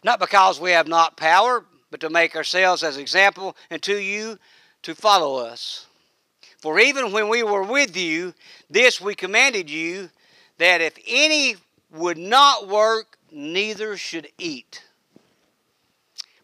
Not 0.02 0.22
because 0.22 0.62
we 0.62 0.72
have 0.72 0.88
not 0.88 1.18
power, 1.18 1.66
but 1.90 2.00
to 2.00 2.10
make 2.10 2.38
ourselves 2.38 2.84
as 2.84 2.96
example 2.96 3.58
unto 3.70 3.96
you 3.96 4.40
to 4.84 4.96
follow 4.96 5.36
us. 5.36 5.88
For 6.62 6.80
even 6.80 7.12
when 7.12 7.28
we 7.28 7.44
were 7.44 7.64
with 7.64 7.98
you, 7.98 8.34
this 8.70 9.02
we 9.02 9.16
commanded 9.16 9.70
you, 9.70 10.10
that 10.60 10.80
if 10.80 10.94
any 11.08 11.56
would 11.92 12.20
not 12.20 12.68
work, 12.68 13.18
neither 13.32 13.98
should 13.98 14.28
eat. 14.38 14.84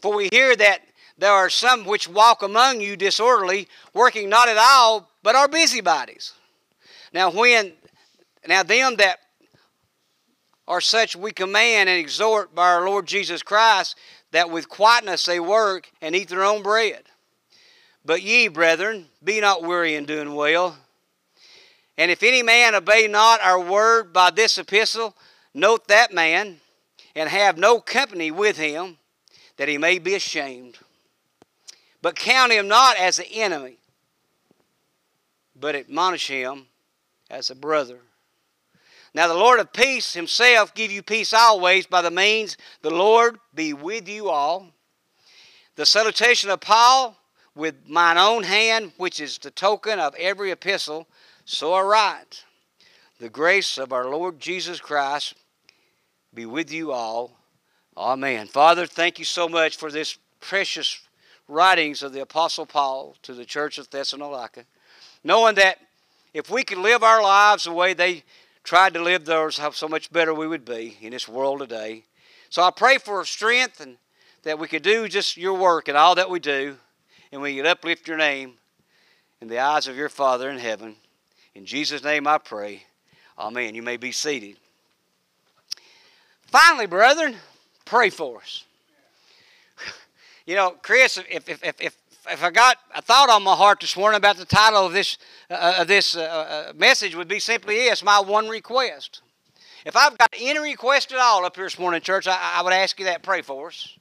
For 0.02 0.14
we 0.14 0.30
hear 0.31 0.56
that 0.56 0.81
there 1.19 1.31
are 1.31 1.50
some 1.50 1.86
which 1.86 2.08
walk 2.08 2.42
among 2.42 2.81
you 2.81 2.96
disorderly, 2.96 3.68
working 3.94 4.28
not 4.28 4.50
at 4.50 4.58
all, 4.58 5.10
but 5.22 5.36
are 5.36 5.48
busybodies. 5.48 6.34
Now 7.14 7.31
when 7.31 7.74
now 8.48 8.64
them 8.64 8.96
that 8.98 9.19
are 10.68 10.81
such 10.81 11.16
we 11.16 11.31
command 11.31 11.90
and 11.90 12.00
exhort 12.00 12.54
by 12.54 12.69
our 12.69 12.88
Lord 12.88 13.06
Jesus 13.06 13.42
Christ 13.42 13.95
that 14.31 14.50
with 14.50 14.69
quietness 14.69 15.26
they 15.26 15.40
work 15.40 15.90
and 16.02 16.16
eat 16.16 16.30
their 16.30 16.44
own 16.44 16.62
bread. 16.62 17.04
But 18.07 18.21
ye, 18.21 18.47
brethren, 18.47 19.07
be 19.21 19.42
not 19.42 19.64
weary 19.64 19.95
in 19.95 20.06
doing 20.06 20.33
well. 20.33 20.78
And 21.97 22.09
if 22.09 22.23
any 22.23 22.42
man 22.42 22.73
obey 22.73 23.06
not 23.09 23.42
our 23.42 23.59
word 23.59 24.14
by 24.14 24.30
this 24.30 24.57
epistle, 24.57 25.14
note 25.54 25.90
that 25.90 26.14
man, 26.14 26.61
and 27.18 27.28
have 27.28 27.57
no 27.57 27.81
company 27.81 28.31
with 28.31 28.56
him, 28.56 28.97
that 29.57 29.68
he 29.68 29.78
may 29.78 29.99
be 29.99 30.16
ashamed. 30.16 30.78
But 32.02 32.16
count 32.16 32.54
him 32.54 32.69
not 32.69 32.95
as 32.95 33.19
an 33.19 33.26
enemy, 33.30 33.76
but 35.54 35.76
admonish 35.76 36.30
him 36.30 36.68
as 37.30 37.49
a 37.49 37.56
brother. 37.56 37.99
Now 39.14 39.28
the 39.28 39.33
Lord 39.33 39.59
of 39.59 39.73
peace 39.73 40.14
himself 40.14 40.73
give 40.73 40.94
you 40.94 41.04
peace 41.04 41.33
always 41.33 41.85
by 41.85 42.02
the 42.02 42.09
means 42.09 42.56
the 42.83 42.90
Lord 42.90 43.37
be 43.54 43.73
with 43.73 44.07
you 44.07 44.30
all. 44.30 44.68
The 45.76 45.85
salutation 45.85 46.49
of 46.49 46.61
Paul 46.61 47.17
with 47.57 47.76
mine 47.87 48.18
own 48.18 48.44
hand, 48.44 48.94
which 48.97 49.19
is 49.19 49.37
the 49.40 49.52
token 49.52 49.99
of 49.99 50.16
every 50.16 50.52
epistle, 50.52 51.07
so 51.44 51.73
I 51.73 51.81
write. 51.81 52.44
The 53.19 53.30
grace 53.30 53.78
of 53.80 53.92
our 53.92 54.06
Lord 54.06 54.40
Jesus 54.40 54.80
Christ 54.80 55.33
be 56.33 56.45
with 56.45 56.71
you 56.71 56.92
all. 56.92 57.35
Amen. 57.97 58.47
Father, 58.47 58.85
thank 58.85 59.18
you 59.18 59.26
so 59.26 59.49
much 59.49 59.76
for 59.76 59.92
this 59.92 60.19
precious 60.40 61.02
writings 61.47 62.04
of 62.04 62.14
the 62.14 62.21
Apostle 62.21 62.68
Paul 62.68 63.16
to 63.23 63.33
the 63.33 63.45
church 63.45 63.80
of 63.80 63.90
Thessalonica, 63.90 64.66
knowing 65.23 65.56
that 65.56 65.80
if 66.33 66.52
we 66.52 66.64
could 66.64 66.78
live 66.78 67.02
our 67.02 67.23
lives 67.23 67.64
the 67.64 67.71
way 67.71 67.95
they 67.95 68.23
tried 68.64 68.94
to 68.94 69.02
live 69.02 69.26
theirs, 69.26 69.57
how 69.57 69.71
so 69.71 69.87
much 69.87 70.11
better 70.11 70.33
we 70.33 70.47
would 70.47 70.66
be 70.66 70.97
in 71.02 71.11
this 71.11 71.28
world 71.28 71.59
today. 71.59 72.04
So 72.49 72.61
I 72.61 72.69
pray 72.69 72.99
for 72.99 73.26
strength 73.26 73.80
and 73.80 73.97
that 74.44 74.59
we 74.59 74.68
could 74.68 74.83
do 74.83 75.07
just 75.07 75.37
your 75.37 75.56
work 75.56 75.87
and 75.87 75.97
all 75.97 76.14
that 76.16 76.30
we 76.30 76.40
do 76.40 76.78
and 77.31 77.42
we 77.42 77.56
can 77.56 77.66
uplift 77.66 78.07
your 78.07 78.18
name 78.18 78.54
in 79.42 79.48
the 79.48 79.60
eyes 79.60 79.88
of 79.88 79.96
your 79.96 80.10
Father 80.10 80.50
in 80.50 80.57
heaven. 80.57 80.96
In 81.56 81.66
Jesus' 81.66 82.04
name 82.04 82.28
I 82.28 82.38
pray. 82.38 82.84
Amen. 83.38 83.76
You 83.76 83.84
may 83.84 83.98
be 83.98 84.12
seated. 84.12 84.57
Finally, 86.48 86.88
brethren, 86.88 87.36
pray 87.86 88.10
for 88.10 88.38
us. 88.38 88.64
You 90.46 90.56
know, 90.56 90.76
Chris, 90.81 91.18
if, 91.18 91.50
if, 91.50 91.62
if, 91.62 91.81
if, 91.81 91.98
if 92.31 92.44
I 92.44 92.50
got 92.52 92.78
a 92.96 93.02
thought 93.02 93.30
on 93.30 93.44
my 93.44 93.54
heart 93.54 93.81
this 93.81 93.98
morning 93.98 94.18
about 94.18 94.38
the 94.38 94.46
title 94.46 94.86
of 94.86 94.94
this, 94.94 95.18
uh, 95.50 95.76
of 95.80 95.88
this 95.88 96.16
uh, 96.16 96.22
uh, 96.69 96.74
message 96.74 97.16
would 97.16 97.28
be 97.28 97.40
simply 97.40 97.76
this, 97.76 98.02
my 98.02 98.22
one 98.22 98.48
request. 98.48 99.22
If 99.86 99.98
I've 99.98 100.18
got 100.18 100.34
any 100.40 100.60
request 100.60 101.12
at 101.12 101.19
all 101.19 101.46
up 101.46 101.57
here 101.57 101.66
this 101.66 101.78
morning, 101.78 102.00
church, 102.00 102.28
I, 102.28 102.60
I 102.60 102.62
would 102.62 102.74
ask 102.74 102.98
you 102.98 103.06
that 103.06 103.24
pray 103.24 103.42
for 103.42 103.68
us. 103.68 103.98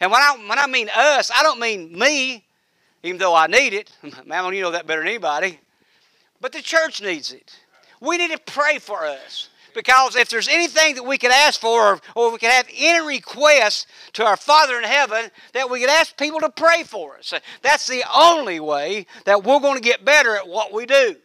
And 0.00 0.10
when 0.10 0.20
I, 0.20 0.36
when 0.48 0.58
I 0.58 0.66
mean 0.66 0.88
us, 0.94 1.30
I 1.34 1.44
don't 1.44 1.60
mean 1.60 1.96
me 1.96 2.44
even 3.04 3.18
though 3.18 3.34
I 3.34 3.46
need 3.46 3.74
it. 3.74 3.92
Mammon, 4.26 4.54
you 4.54 4.62
know 4.62 4.72
that 4.72 4.86
better 4.86 5.02
than 5.02 5.08
anybody. 5.08 5.60
But 6.40 6.52
the 6.52 6.62
church 6.62 7.00
needs 7.00 7.32
it. 7.32 7.56
We 8.00 8.18
need 8.18 8.32
to 8.32 8.38
pray 8.38 8.78
for 8.78 9.04
us. 9.04 9.50
Because 9.74 10.16
if 10.16 10.28
there's 10.28 10.48
anything 10.48 10.94
that 10.94 11.04
we 11.04 11.18
could 11.18 11.32
ask 11.32 11.60
for, 11.60 12.00
or, 12.14 12.32
we 12.32 12.38
could 12.38 12.50
have 12.50 12.68
any 12.76 13.06
request 13.06 13.88
to 14.14 14.24
our 14.24 14.36
Father 14.36 14.78
in 14.78 14.84
heaven, 14.84 15.30
that 15.52 15.68
we 15.68 15.80
could 15.80 15.90
ask 15.90 16.16
people 16.16 16.40
to 16.40 16.48
pray 16.48 16.84
for 16.84 17.18
us. 17.18 17.34
That's 17.60 17.86
the 17.88 18.04
only 18.16 18.60
way 18.60 19.06
that 19.24 19.42
we're 19.42 19.60
going 19.60 19.74
to 19.74 19.82
get 19.82 20.04
better 20.04 20.36
at 20.36 20.48
what 20.48 20.72
we 20.72 20.86
do. 20.86 21.16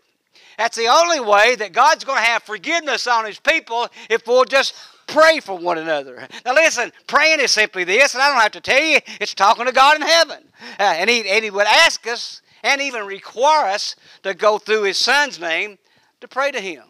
That's 0.58 0.76
the 0.76 0.88
only 0.88 1.20
way 1.20 1.56
that 1.56 1.74
God's 1.74 2.04
going 2.04 2.18
to 2.18 2.26
have 2.26 2.44
forgiveness 2.44 3.08
on 3.08 3.26
His 3.26 3.40
people 3.40 3.88
if 4.10 4.28
we'll 4.28 4.46
just 4.46 4.74
pray 5.10 5.40
for 5.40 5.58
one 5.58 5.78
another. 5.78 6.28
Now, 6.46 6.54
listen, 6.54 6.92
praying 7.08 7.40
is 7.40 7.52
simply 7.52 7.84
this, 7.84 8.14
and 8.14 8.24
I 8.24 8.30
don't 8.32 8.42
have 8.42 8.52
to 8.52 8.62
tell 8.62 8.82
you, 8.82 9.00
it's 9.20 9.34
talking 9.34 9.66
to 9.66 9.72
God 9.72 9.96
in 9.96 10.02
heaven. 10.02 10.44
Uh, 10.80 10.84
and, 10.84 11.10
he, 11.10 11.28
and 11.28 11.44
He 11.44 11.50
would 11.50 11.68
ask 11.68 12.08
us 12.08 12.42
and 12.64 12.82
even 12.82 13.06
require 13.06 13.68
us 13.68 13.96
to 14.24 14.34
go 14.34 14.58
through 14.58 14.84
His 14.84 14.98
Son's 14.98 15.40
name 15.40 15.78
to 16.22 16.28
pray 16.28 16.52
to 16.52 16.62
Him. 16.62 16.84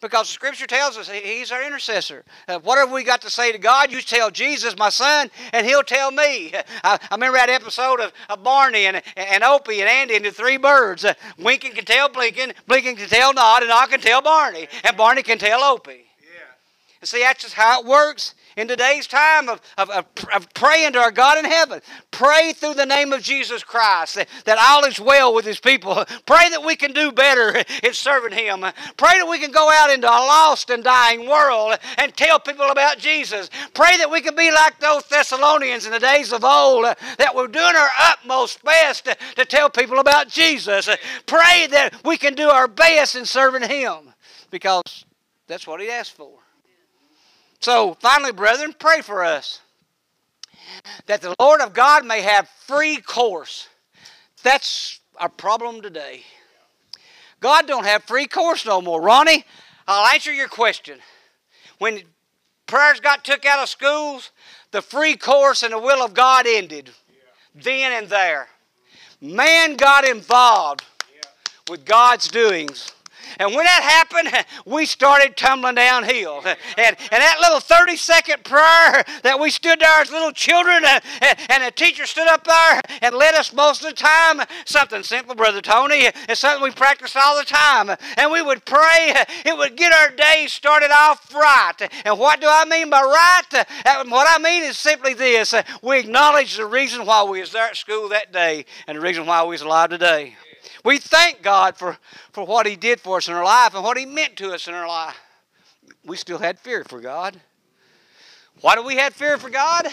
Because 0.00 0.28
Scripture 0.28 0.66
tells 0.66 0.98
us 0.98 1.08
He's 1.08 1.50
our 1.50 1.62
intercessor. 1.62 2.24
Uh, 2.46 2.58
whatever 2.58 2.92
we 2.92 3.04
got 3.04 3.22
to 3.22 3.30
say 3.30 3.52
to 3.52 3.58
God, 3.58 3.90
you 3.90 4.02
tell 4.02 4.30
Jesus, 4.30 4.76
my 4.76 4.90
son, 4.90 5.30
and 5.52 5.66
He'll 5.66 5.82
tell 5.82 6.10
me. 6.10 6.52
I, 6.84 6.98
I 7.10 7.14
remember 7.14 7.38
that 7.38 7.48
episode 7.48 8.00
of, 8.00 8.12
of 8.28 8.42
Barney 8.42 8.86
and, 8.86 9.00
and 9.16 9.44
Opie 9.44 9.80
and 9.80 9.88
Andy 9.88 10.16
and 10.16 10.24
the 10.24 10.30
three 10.30 10.58
birds. 10.58 11.04
Uh, 11.04 11.14
Winking 11.38 11.72
can 11.72 11.84
tell 11.84 12.08
Blinking, 12.08 12.52
Blinking 12.66 12.96
can 12.96 13.08
tell 13.08 13.32
Nod, 13.32 13.62
and 13.62 13.72
I 13.72 13.86
can 13.86 14.00
tell 14.00 14.20
Barney, 14.20 14.68
and 14.82 14.96
Barney 14.96 15.22
can 15.22 15.38
tell 15.38 15.62
Opie. 15.62 16.04
And 17.04 17.08
see, 17.10 17.20
that's 17.20 17.42
just 17.42 17.52
how 17.52 17.82
it 17.82 17.86
works 17.86 18.34
in 18.56 18.66
today's 18.66 19.06
time 19.06 19.50
of, 19.50 19.60
of, 19.76 19.90
of, 19.90 20.06
of, 20.34 20.54
praying 20.54 20.94
to 20.94 21.00
our 21.00 21.10
God 21.10 21.36
in 21.36 21.44
heaven. 21.44 21.82
Pray 22.10 22.54
through 22.54 22.72
the 22.72 22.86
name 22.86 23.12
of 23.12 23.20
Jesus 23.20 23.62
Christ 23.62 24.14
that, 24.14 24.26
that 24.46 24.56
all 24.58 24.86
is 24.86 24.98
well 24.98 25.34
with 25.34 25.44
His 25.44 25.60
people. 25.60 26.02
Pray 26.26 26.48
that 26.48 26.64
we 26.64 26.76
can 26.76 26.92
do 26.92 27.12
better 27.12 27.62
in 27.82 27.92
serving 27.92 28.32
Him. 28.32 28.60
Pray 28.96 29.18
that 29.18 29.28
we 29.28 29.38
can 29.38 29.50
go 29.50 29.68
out 29.70 29.90
into 29.90 30.08
a 30.08 30.08
lost 30.08 30.70
and 30.70 30.82
dying 30.82 31.28
world 31.28 31.76
and 31.98 32.16
tell 32.16 32.40
people 32.40 32.70
about 32.70 32.96
Jesus. 32.96 33.50
Pray 33.74 33.98
that 33.98 34.10
we 34.10 34.22
can 34.22 34.34
be 34.34 34.50
like 34.50 34.80
those 34.80 35.06
Thessalonians 35.06 35.84
in 35.84 35.92
the 35.92 36.00
days 36.00 36.32
of 36.32 36.42
old 36.42 36.86
that 37.18 37.34
were 37.34 37.48
doing 37.48 37.76
our 37.76 37.90
utmost 38.00 38.64
best 38.64 39.04
to, 39.04 39.16
to 39.36 39.44
tell 39.44 39.68
people 39.68 39.98
about 39.98 40.30
Jesus. 40.30 40.88
Pray 41.26 41.66
that 41.70 41.96
we 42.02 42.16
can 42.16 42.34
do 42.34 42.48
our 42.48 42.66
best 42.66 43.14
in 43.14 43.26
serving 43.26 43.68
Him 43.68 44.14
because 44.50 45.04
that's 45.46 45.66
what 45.66 45.82
He 45.82 45.90
asked 45.90 46.12
for. 46.12 46.43
So, 47.64 47.96
finally, 47.98 48.30
brethren, 48.30 48.74
pray 48.78 49.00
for 49.00 49.24
us 49.24 49.62
that 51.06 51.22
the 51.22 51.34
Lord 51.40 51.62
of 51.62 51.72
God 51.72 52.04
may 52.04 52.20
have 52.20 52.46
free 52.46 52.98
course. 52.98 53.68
That's 54.42 55.00
our 55.16 55.30
problem 55.30 55.80
today. 55.80 56.24
God 57.40 57.66
don't 57.66 57.86
have 57.86 58.04
free 58.04 58.26
course 58.26 58.66
no 58.66 58.82
more. 58.82 59.00
Ronnie, 59.00 59.46
I'll 59.88 60.12
answer 60.12 60.30
your 60.30 60.46
question. 60.46 60.98
When 61.78 62.02
prayers 62.66 63.00
got 63.00 63.24
took 63.24 63.46
out 63.46 63.62
of 63.62 63.70
schools, 63.70 64.30
the 64.70 64.82
free 64.82 65.16
course 65.16 65.62
and 65.62 65.72
the 65.72 65.78
will 65.78 66.04
of 66.04 66.12
God 66.12 66.44
ended. 66.46 66.90
Yeah. 67.08 67.62
Then 67.62 67.92
and 67.92 68.10
there. 68.10 68.48
Man 69.22 69.76
got 69.76 70.06
involved 70.06 70.82
yeah. 71.16 71.30
with 71.70 71.86
God's 71.86 72.28
doings. 72.28 72.92
And 73.38 73.54
when 73.54 73.64
that 73.64 73.82
happened, 73.82 74.44
we 74.66 74.86
started 74.86 75.36
tumbling 75.36 75.76
downhill. 75.76 76.42
And, 76.76 76.96
and 77.12 77.22
that 77.22 77.38
little 77.40 77.60
30 77.60 77.96
second 77.96 78.42
prayer 78.42 79.04
that 79.22 79.38
we 79.38 79.50
stood 79.50 79.80
there 79.80 80.00
as 80.00 80.10
little 80.10 80.32
children, 80.32 80.84
uh, 80.84 81.00
and, 81.20 81.38
and 81.50 81.64
the 81.64 81.70
teacher 81.70 82.04
stood 82.04 82.26
up 82.26 82.44
there 82.44 82.80
and 83.00 83.14
led 83.14 83.34
us 83.34 83.52
most 83.52 83.84
of 83.84 83.90
the 83.90 83.96
time, 83.96 84.40
something 84.64 85.02
simple, 85.02 85.34
Brother 85.34 85.60
Tony. 85.60 86.10
It's 86.28 86.40
something 86.40 86.62
we 86.62 86.72
practiced 86.72 87.16
all 87.16 87.38
the 87.38 87.44
time. 87.44 87.96
And 88.16 88.32
we 88.32 88.42
would 88.42 88.64
pray, 88.64 89.14
it 89.44 89.56
would 89.56 89.76
get 89.76 89.92
our 89.92 90.10
day 90.10 90.46
started 90.48 90.90
off 90.90 91.32
right. 91.34 91.90
And 92.04 92.18
what 92.18 92.40
do 92.40 92.46
I 92.48 92.64
mean 92.64 92.90
by 92.90 93.02
right? 93.02 93.66
Uh, 93.86 94.04
what 94.08 94.26
I 94.28 94.42
mean 94.42 94.64
is 94.64 94.78
simply 94.78 95.14
this 95.14 95.54
we 95.82 95.98
acknowledge 95.98 96.56
the 96.56 96.66
reason 96.66 97.06
why 97.06 97.24
we 97.24 97.40
was 97.40 97.52
there 97.52 97.66
at 97.66 97.76
school 97.76 98.08
that 98.08 98.32
day 98.32 98.64
and 98.86 98.96
the 98.96 99.02
reason 99.02 99.26
why 99.26 99.42
we 99.44 99.50
was 99.50 99.62
alive 99.62 99.90
today. 99.90 100.36
We 100.84 100.98
thank 100.98 101.42
God 101.42 101.76
for, 101.76 101.96
for 102.32 102.44
what 102.44 102.66
He 102.66 102.76
did 102.76 103.00
for 103.00 103.18
us 103.18 103.28
in 103.28 103.34
our 103.34 103.44
life 103.44 103.74
and 103.74 103.84
what 103.84 103.96
He 103.96 104.06
meant 104.06 104.36
to 104.36 104.52
us 104.52 104.68
in 104.68 104.74
our 104.74 104.88
life. 104.88 105.16
We 106.04 106.16
still 106.16 106.38
had 106.38 106.58
fear 106.58 106.84
for 106.84 107.00
God. 107.00 107.40
Why 108.60 108.74
do 108.74 108.82
we 108.82 108.96
have 108.96 109.14
fear 109.14 109.38
for 109.38 109.50
God? 109.50 109.88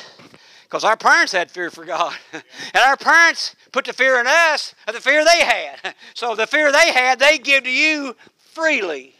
Because 0.63 0.83
our 0.83 0.95
parents 0.95 1.33
had 1.33 1.51
fear 1.51 1.69
for 1.69 1.85
God. 1.85 2.15
And 2.33 2.83
our 2.85 2.95
parents 2.95 3.55
put 3.71 3.85
the 3.85 3.93
fear 3.93 4.19
in 4.19 4.27
us 4.27 4.73
of 4.87 4.93
the 4.93 5.01
fear 5.01 5.25
they 5.25 5.43
had. 5.43 5.95
So 6.13 6.35
the 6.35 6.47
fear 6.47 6.71
they 6.71 6.91
had, 6.91 7.19
they 7.19 7.37
give 7.37 7.63
to 7.63 7.71
you 7.71 8.15
freely. 8.37 9.15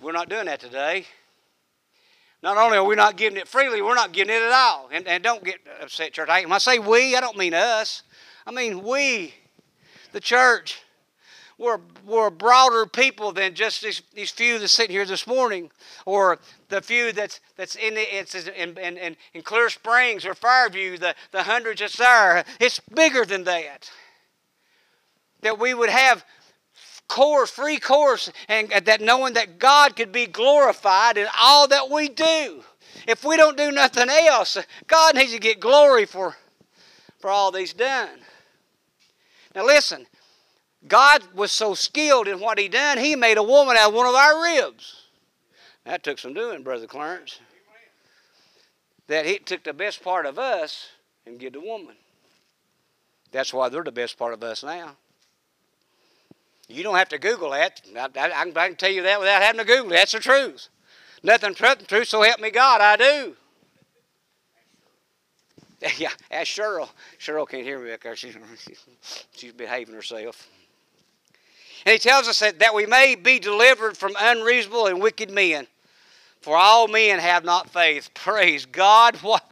We're 0.00 0.12
not 0.12 0.28
doing 0.28 0.46
that 0.46 0.60
today. 0.60 1.06
Not 2.42 2.56
only 2.56 2.78
are 2.78 2.84
we 2.84 2.94
not 2.94 3.16
giving 3.16 3.36
it 3.36 3.48
freely, 3.48 3.82
we're 3.82 3.94
not 3.94 4.12
giving 4.12 4.34
it 4.34 4.42
at 4.42 4.52
all. 4.52 4.88
And, 4.92 5.06
and 5.08 5.22
don't 5.22 5.44
get 5.44 5.58
upset, 5.80 6.12
church. 6.12 6.28
I, 6.28 6.42
When 6.42 6.52
I 6.52 6.58
say 6.58 6.78
we, 6.78 7.16
I 7.16 7.20
don't 7.20 7.36
mean 7.36 7.54
us. 7.54 8.02
I 8.46 8.50
mean 8.52 8.82
we 8.82 9.34
the 10.12 10.20
church. 10.20 10.82
We're, 11.58 11.80
we're 12.06 12.28
a 12.28 12.30
broader 12.30 12.86
people 12.86 13.32
than 13.32 13.54
just 13.54 13.82
these, 13.82 14.02
these 14.14 14.30
few 14.30 14.60
that's 14.60 14.72
sitting 14.72 14.92
here 14.92 15.04
this 15.04 15.26
morning, 15.26 15.70
or 16.06 16.38
the 16.68 16.80
few 16.80 17.10
that's, 17.10 17.40
that's 17.56 17.74
in, 17.74 17.94
the, 17.94 18.16
it's 18.16 18.34
in, 18.34 18.78
in, 18.78 19.16
in 19.34 19.42
Clear 19.42 19.68
Springs 19.68 20.24
or 20.24 20.34
Fairview, 20.34 20.98
the, 20.98 21.16
the 21.32 21.42
hundreds 21.42 21.80
that's 21.80 21.96
there. 21.96 22.44
It's 22.60 22.78
bigger 22.94 23.24
than 23.24 23.42
that. 23.44 23.90
That 25.40 25.58
we 25.58 25.74
would 25.74 25.90
have 25.90 26.24
course, 27.08 27.50
free 27.50 27.78
course, 27.78 28.30
and 28.48 28.70
that 28.70 29.00
knowing 29.00 29.34
that 29.34 29.58
God 29.58 29.96
could 29.96 30.12
be 30.12 30.26
glorified 30.26 31.16
in 31.16 31.26
all 31.40 31.66
that 31.68 31.90
we 31.90 32.08
do. 32.08 32.62
If 33.06 33.24
we 33.24 33.36
don't 33.36 33.56
do 33.56 33.72
nothing 33.72 34.08
else, 34.08 34.58
God 34.86 35.16
needs 35.16 35.32
to 35.32 35.38
get 35.38 35.58
glory 35.58 36.04
for, 36.04 36.36
for 37.18 37.30
all 37.30 37.50
that 37.50 37.60
He's 37.60 37.72
done. 37.72 38.20
Now 39.54 39.64
listen, 39.64 40.06
God 40.86 41.22
was 41.34 41.52
so 41.52 41.74
skilled 41.74 42.28
in 42.28 42.40
what 42.40 42.58
He 42.58 42.68
done, 42.68 42.98
He 42.98 43.16
made 43.16 43.38
a 43.38 43.42
woman 43.42 43.76
out 43.76 43.88
of 43.88 43.94
one 43.94 44.06
of 44.06 44.14
our 44.14 44.42
ribs. 44.42 45.04
That 45.84 46.02
took 46.02 46.18
some 46.18 46.34
doing, 46.34 46.62
Brother 46.62 46.86
Clarence. 46.86 47.40
That 49.06 49.26
He 49.26 49.38
took 49.38 49.64
the 49.64 49.72
best 49.72 50.02
part 50.02 50.26
of 50.26 50.38
us 50.38 50.88
and 51.26 51.38
give 51.38 51.54
the 51.54 51.60
woman. 51.60 51.96
That's 53.32 53.52
why 53.52 53.68
they're 53.68 53.82
the 53.82 53.92
best 53.92 54.18
part 54.18 54.34
of 54.34 54.42
us 54.42 54.62
now. 54.62 54.96
You 56.68 56.82
don't 56.82 56.96
have 56.96 57.08
to 57.10 57.18
Google 57.18 57.50
that. 57.50 57.80
I, 57.96 58.08
I, 58.18 58.42
I 58.42 58.68
can 58.68 58.76
tell 58.76 58.90
you 58.90 59.02
that 59.02 59.18
without 59.18 59.42
having 59.42 59.58
to 59.58 59.66
Google 59.66 59.92
it. 59.92 59.96
That's 59.96 60.12
the 60.12 60.20
truth. 60.20 60.68
Nothing 61.22 61.54
truth, 61.54 62.08
so 62.08 62.22
help 62.22 62.40
me 62.40 62.50
God, 62.50 62.80
I 62.80 62.96
do. 62.96 63.36
Yeah, 65.98 66.10
ask 66.30 66.48
Cheryl. 66.48 66.88
Cheryl 67.20 67.48
can't 67.48 67.62
hear 67.62 67.78
me 67.78 67.90
back 67.90 68.02
there. 68.02 68.16
She's, 68.16 68.36
she's 69.32 69.52
behaving 69.52 69.94
herself. 69.94 70.48
And 71.86 71.92
he 71.92 71.98
tells 71.98 72.28
us 72.28 72.40
that, 72.40 72.58
that 72.58 72.74
we 72.74 72.86
may 72.86 73.14
be 73.14 73.38
delivered 73.38 73.96
from 73.96 74.16
unreasonable 74.18 74.86
and 74.86 75.00
wicked 75.00 75.30
men. 75.30 75.66
For 76.40 76.56
all 76.56 76.88
men 76.88 77.18
have 77.18 77.44
not 77.44 77.70
faith. 77.70 78.10
Praise 78.14 78.66
God. 78.66 79.16
What, 79.16 79.44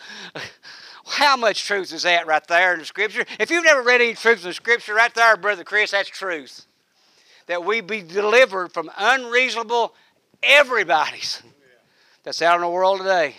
how 1.06 1.36
much 1.36 1.64
truth 1.64 1.92
is 1.92 2.02
that 2.02 2.26
right 2.26 2.46
there 2.48 2.74
in 2.74 2.80
the 2.80 2.84
Scripture? 2.84 3.24
If 3.38 3.50
you've 3.50 3.64
never 3.64 3.82
read 3.82 4.00
any 4.00 4.14
truth 4.14 4.42
in 4.42 4.48
the 4.48 4.54
Scripture, 4.54 4.94
right 4.94 5.14
there, 5.14 5.36
Brother 5.36 5.64
Chris, 5.64 5.92
that's 5.92 6.08
truth. 6.08 6.66
That 7.46 7.64
we 7.64 7.80
be 7.80 8.02
delivered 8.02 8.72
from 8.72 8.90
unreasonable 8.98 9.94
everybody's 10.42 11.42
that's 12.24 12.42
out 12.42 12.56
in 12.56 12.62
the 12.62 12.68
world 12.68 12.98
today. 12.98 13.36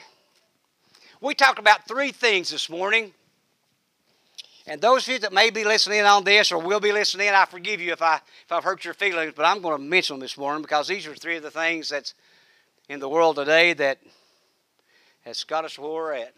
We 1.21 1.33
talked 1.33 1.59
about 1.59 1.87
three 1.87 2.11
things 2.11 2.51
this 2.51 2.69
morning. 2.69 3.13
And 4.67 4.81
those 4.81 5.07
of 5.07 5.13
you 5.13 5.19
that 5.19 5.31
may 5.31 5.49
be 5.49 5.63
listening 5.63 6.01
on 6.01 6.25
this 6.25 6.51
or 6.51 6.61
will 6.61 6.81
be 6.81 6.91
listening, 6.91 7.29
I 7.29 7.45
forgive 7.45 7.79
you 7.79 7.93
if, 7.93 8.01
I, 8.01 8.15
if 8.15 8.51
I've 8.51 8.65
hurt 8.65 8.83
your 8.83 8.93
feelings, 8.93 9.33
but 9.35 9.45
I'm 9.45 9.61
going 9.61 9.77
to 9.77 9.83
mention 9.83 10.15
them 10.15 10.21
this 10.21 10.37
morning 10.37 10.61
because 10.61 10.89
these 10.89 11.07
are 11.07 11.15
three 11.15 11.37
of 11.37 11.43
the 11.43 11.51
things 11.51 11.89
that's 11.89 12.13
in 12.89 12.99
the 12.99 13.07
world 13.07 13.37
today 13.37 13.73
that 13.73 13.99
has 15.23 15.43
got 15.45 15.63
us 15.63 15.79
where 15.79 15.89
we're 15.89 16.13
at. 16.13 16.33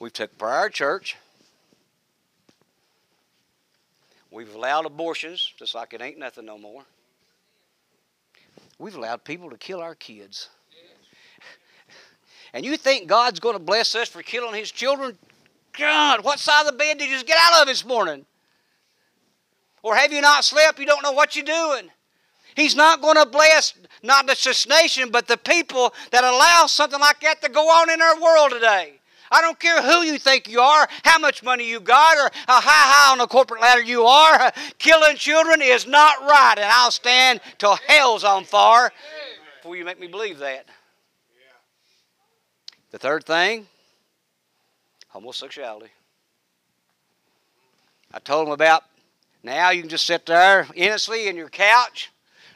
We've 0.00 0.12
took 0.12 0.30
our 0.42 0.68
church. 0.68 1.16
We've 4.30 4.52
allowed 4.52 4.84
abortions, 4.84 5.52
just 5.56 5.76
like 5.76 5.94
it 5.94 6.02
ain't 6.02 6.18
nothing 6.18 6.44
no 6.44 6.58
more. 6.58 6.82
We've 8.80 8.96
allowed 8.96 9.22
people 9.22 9.48
to 9.50 9.56
kill 9.56 9.80
our 9.80 9.94
kids. 9.94 10.48
And 12.54 12.64
you 12.64 12.76
think 12.76 13.08
God's 13.08 13.40
going 13.40 13.56
to 13.56 13.62
bless 13.62 13.96
us 13.96 14.08
for 14.08 14.22
killing 14.22 14.54
his 14.54 14.70
children? 14.70 15.18
God, 15.76 16.24
what 16.24 16.38
side 16.38 16.60
of 16.60 16.66
the 16.68 16.78
bed 16.78 16.98
did 16.98 17.08
you 17.08 17.14
just 17.14 17.26
get 17.26 17.36
out 17.38 17.60
of 17.60 17.66
this 17.66 17.84
morning? 17.84 18.24
Or 19.82 19.96
have 19.96 20.12
you 20.12 20.20
not 20.20 20.44
slept? 20.44 20.78
You 20.78 20.86
don't 20.86 21.02
know 21.02 21.12
what 21.12 21.34
you're 21.34 21.44
doing. 21.44 21.90
He's 22.54 22.76
not 22.76 23.02
going 23.02 23.16
to 23.16 23.26
bless 23.26 23.74
not 24.04 24.28
just 24.28 24.44
this 24.44 24.68
nation, 24.68 25.10
but 25.10 25.26
the 25.26 25.36
people 25.36 25.92
that 26.12 26.22
allow 26.22 26.66
something 26.66 27.00
like 27.00 27.20
that 27.20 27.42
to 27.42 27.50
go 27.50 27.68
on 27.68 27.90
in 27.90 28.00
our 28.00 28.20
world 28.22 28.52
today. 28.52 28.92
I 29.32 29.40
don't 29.40 29.58
care 29.58 29.82
who 29.82 30.02
you 30.02 30.16
think 30.16 30.48
you 30.48 30.60
are, 30.60 30.88
how 31.02 31.18
much 31.18 31.42
money 31.42 31.68
you 31.68 31.80
got, 31.80 32.16
or 32.18 32.30
how 32.46 32.60
high, 32.60 32.70
high 32.70 33.12
on 33.12 33.18
the 33.18 33.26
corporate 33.26 33.62
ladder 33.62 33.82
you 33.82 34.04
are. 34.04 34.52
Killing 34.78 35.16
children 35.16 35.60
is 35.60 35.88
not 35.88 36.20
right, 36.20 36.54
and 36.56 36.70
I'll 36.70 36.92
stand 36.92 37.40
till 37.58 37.76
hell's 37.88 38.22
on 38.22 38.44
fire 38.44 38.92
before 39.56 39.74
you 39.74 39.84
make 39.84 39.98
me 39.98 40.06
believe 40.06 40.38
that. 40.38 40.66
The 42.94 43.00
third 43.00 43.24
thing 43.24 43.66
homosexuality. 45.08 45.90
I 48.12 48.20
told 48.20 48.46
them 48.46 48.52
about 48.52 48.84
now 49.42 49.70
you 49.70 49.80
can 49.80 49.90
just 49.90 50.06
sit 50.06 50.26
there 50.26 50.68
innocently 50.76 51.26
in 51.26 51.34
your 51.34 51.48
couch, 51.48 52.12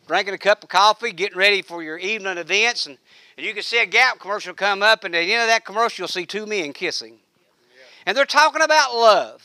drinking 0.07 0.35
a 0.35 0.38
cup 0.38 0.62
of 0.62 0.68
coffee, 0.68 1.11
getting 1.11 1.37
ready 1.37 1.61
for 1.61 1.83
your 1.83 1.99
evening 1.99 2.38
events, 2.38 2.87
and, 2.87 2.99
and 3.37 3.45
you 3.45 3.52
can 3.52 3.64
see 3.64 3.83
a 3.83 3.87
Gap 3.87 4.21
commercial 4.21 4.54
come 4.54 4.80
up, 4.80 5.02
and 5.02 5.12
at 5.12 5.25
the 5.25 5.33
end 5.33 5.42
of 5.42 5.49
that 5.49 5.64
commercial, 5.64 6.02
you'll 6.02 6.09
see 6.09 6.25
two 6.25 6.47
men 6.47 6.73
kissing. 6.73 7.14
Yeah. 7.14 7.85
And 8.07 8.16
they're 8.16 8.25
talking 8.25 8.62
about 8.62 8.95
love. 8.95 9.42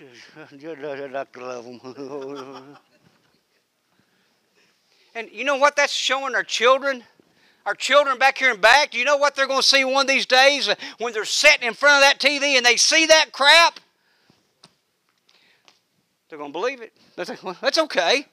Oh, 0.36 0.46
yeah. 0.56 1.06
like 1.12 1.36
love 1.36 1.64
them. 1.64 1.80
and 5.16 5.28
you 5.32 5.42
know 5.42 5.56
what 5.56 5.74
that's 5.74 5.92
showing 5.92 6.36
our 6.36 6.44
children? 6.44 7.02
Our 7.64 7.74
children 7.74 8.18
back 8.18 8.38
here 8.38 8.50
and 8.50 8.60
back, 8.60 8.90
do 8.90 8.98
you 8.98 9.04
know 9.04 9.16
what 9.16 9.36
they're 9.36 9.46
going 9.46 9.62
to 9.62 9.66
see 9.66 9.84
one 9.84 10.06
of 10.06 10.08
these 10.08 10.26
days 10.26 10.68
uh, 10.68 10.74
when 10.98 11.12
they're 11.12 11.24
sitting 11.24 11.66
in 11.66 11.74
front 11.74 12.02
of 12.02 12.08
that 12.08 12.18
TV 12.18 12.56
and 12.56 12.66
they 12.66 12.76
see 12.76 13.06
that 13.06 13.32
crap? 13.32 13.78
They're 16.28 16.38
going 16.38 16.52
to 16.52 16.58
believe 16.58 16.80
it. 16.80 16.92
That's 17.14 17.78
okay. 17.78 18.26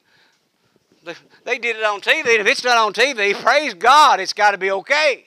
They 1.44 1.58
did 1.60 1.76
it 1.76 1.84
on 1.84 2.02
TV, 2.02 2.20
and 2.20 2.42
if 2.42 2.48
it's 2.48 2.64
not 2.64 2.78
on 2.78 2.94
TV, 2.94 3.34
praise 3.34 3.74
God, 3.74 4.20
it's 4.20 4.34
got 4.34 4.52
to 4.52 4.58
be 4.58 4.72
okay. 4.72 5.26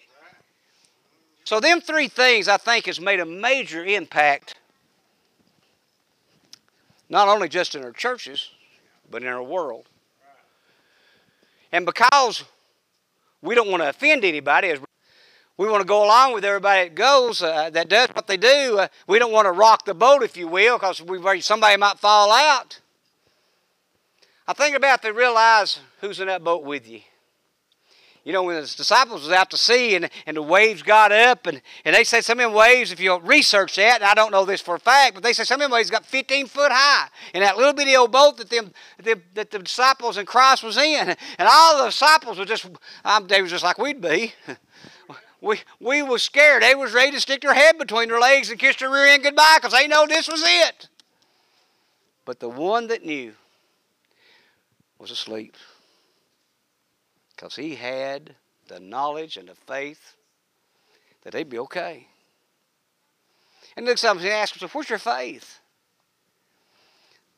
So, 1.44 1.61
them 1.61 1.80
three 1.80 2.09
things 2.09 2.47
I 2.47 2.56
think 2.56 2.87
has 2.87 3.00
made 3.00 3.21
a 3.21 3.26
major 3.26 3.85
impact, 3.85 4.54
not 7.09 7.28
only 7.28 7.49
just 7.49 7.75
in 7.75 7.82
our 7.82 7.92
churches, 7.92 8.50
but 9.11 9.23
in 9.23 9.28
our 9.28 9.42
world. 9.42 9.87
And 11.73 11.85
because 11.85 12.44
we 13.42 13.54
don't 13.54 13.70
want 13.70 13.82
to 13.82 13.88
offend 13.88 14.25
anybody, 14.25 14.75
we 15.58 15.68
want 15.68 15.82
to 15.82 15.87
go 15.87 16.04
along 16.04 16.32
with 16.32 16.44
everybody 16.44 16.88
that 16.88 16.94
goes, 16.94 17.42
uh, 17.42 17.70
that 17.70 17.88
does 17.88 18.08
what 18.14 18.26
they 18.26 18.37
do. 18.37 18.78
Uh, 18.78 18.88
we 19.06 19.18
don't 19.18 19.32
want 19.32 19.46
to 19.46 19.52
rock 19.52 19.84
the 19.84 19.94
boat, 19.94 20.22
if 20.22 20.37
you 20.37 20.49
will, 20.49 20.78
because 20.78 21.02
somebody 21.44 21.76
might 21.76 21.99
fall 21.99 22.32
out. 22.32 22.80
I 24.49 24.54
think 24.54 24.75
about 24.75 24.96
if 24.96 25.02
they 25.02 25.12
realize 25.12 25.78
who's 26.00 26.20
in 26.20 26.26
that 26.26 26.42
boat 26.42 26.64
with 26.64 26.88
you. 26.88 27.00
You 28.25 28.33
know, 28.33 28.45
when 28.45 28.55
the 28.55 28.62
disciples 28.62 29.23
was 29.23 29.33
out 29.33 29.50
to 29.50 29.59
sea 29.59 29.97
and, 29.97 30.09
and 30.26 30.37
the 30.37 30.43
waves 30.43 30.83
got 30.83 31.11
up, 31.11 31.49
and, 31.49 31.61
and 31.85 31.95
they 31.95 32.05
said 32.05 32.25
some 32.25 32.38
of 32.38 32.45
them 32.45 32.52
waves, 32.52 32.93
if 32.93 33.00
you 33.00 33.19
research 33.19 33.75
that, 33.76 33.97
and 33.97 34.05
I 34.05 34.14
don't 34.14 34.31
know 34.31 34.45
this 34.45 34.61
for 34.61 34.76
a 34.76 34.79
fact, 34.79 35.14
but 35.14 35.25
they 35.25 35.33
said 35.33 35.49
some 35.49 35.61
of 35.61 35.62
them 35.64 35.73
waves 35.73 35.91
got 35.91 36.07
15 36.07 36.47
foot 36.47 36.71
high 36.71 37.09
in 37.35 37.41
that 37.41 37.57
little 37.57 37.73
bitty 37.73 37.97
old 37.97 38.12
boat 38.12 38.37
that, 38.37 38.49
them, 38.49 38.71
them 39.02 39.23
that 39.35 39.50
the 39.50 39.59
disciples 39.59 40.19
and 40.19 40.26
Christ 40.26 40.62
was 40.62 40.76
in. 40.76 41.09
And 41.09 41.49
all 41.50 41.79
the 41.79 41.87
disciples 41.87 42.38
were 42.38 42.45
just, 42.45 42.69
um, 43.05 43.26
they 43.26 43.43
was 43.43 43.50
just 43.50 43.64
like 43.64 43.79
we'd 43.79 44.00
be. 44.00 44.33
we, 45.41 45.59
we 45.81 46.02
was 46.02 46.23
scared. 46.23 46.62
They 46.62 46.76
was 46.76 46.95
ready 46.95 47.11
to 47.11 47.21
stick 47.21 47.41
their 47.41 47.55
head 47.55 47.76
between 47.76 48.09
their 48.09 48.21
legs 48.21 48.50
and 48.50 48.59
kiss 48.59 48.76
their 48.76 48.91
rear 48.91 49.07
end 49.07 49.25
goodbye 49.25 49.57
because 49.61 49.73
they 49.73 49.88
know 49.88 50.07
this 50.07 50.29
was 50.29 50.45
it. 50.47 50.88
But 52.25 52.38
the 52.38 52.49
one 52.49 52.87
that 52.87 53.05
knew 53.05 53.33
was 55.00 55.11
asleep 55.11 55.57
because 57.42 57.56
he 57.56 57.75
had 57.75 58.37
the 58.68 58.78
knowledge 58.78 59.37
and 59.37 59.49
the 59.49 59.54
faith 59.56 60.14
that 61.25 61.32
they'd 61.32 61.50
be 61.50 61.58
okay. 61.58 62.06
And 63.76 63.84
look, 63.84 63.99
something 63.99 64.25
and 64.25 64.32
ask 64.32 64.54
himself, 64.54 64.73
where's 64.76 64.88
your 64.88 65.00
faith? 65.00 65.58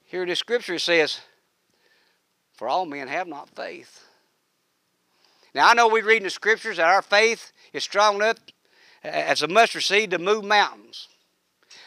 Here 0.05 0.21
in 0.21 0.29
this 0.29 0.41
scripture 0.41 0.75
it 0.75 0.81
says, 0.81 1.21
For 2.53 2.69
all 2.69 2.85
men 2.85 3.09
have 3.09 3.27
not 3.27 3.49
faith. 3.57 4.05
Now 5.55 5.71
I 5.71 5.75
know 5.75 5.89
we 5.89 6.03
read 6.03 6.19
in 6.19 6.25
the 6.25 6.31
scriptures 6.31 6.77
that 6.77 6.87
our 6.87 7.01
faith 7.01 7.53
is 7.73 7.83
strong 7.83 8.17
enough 8.17 8.37
as 9.03 9.41
a 9.41 9.49
mustard 9.49 9.85
seed 9.85 10.11
to 10.11 10.19
move 10.19 10.45
mountains. 10.45 11.09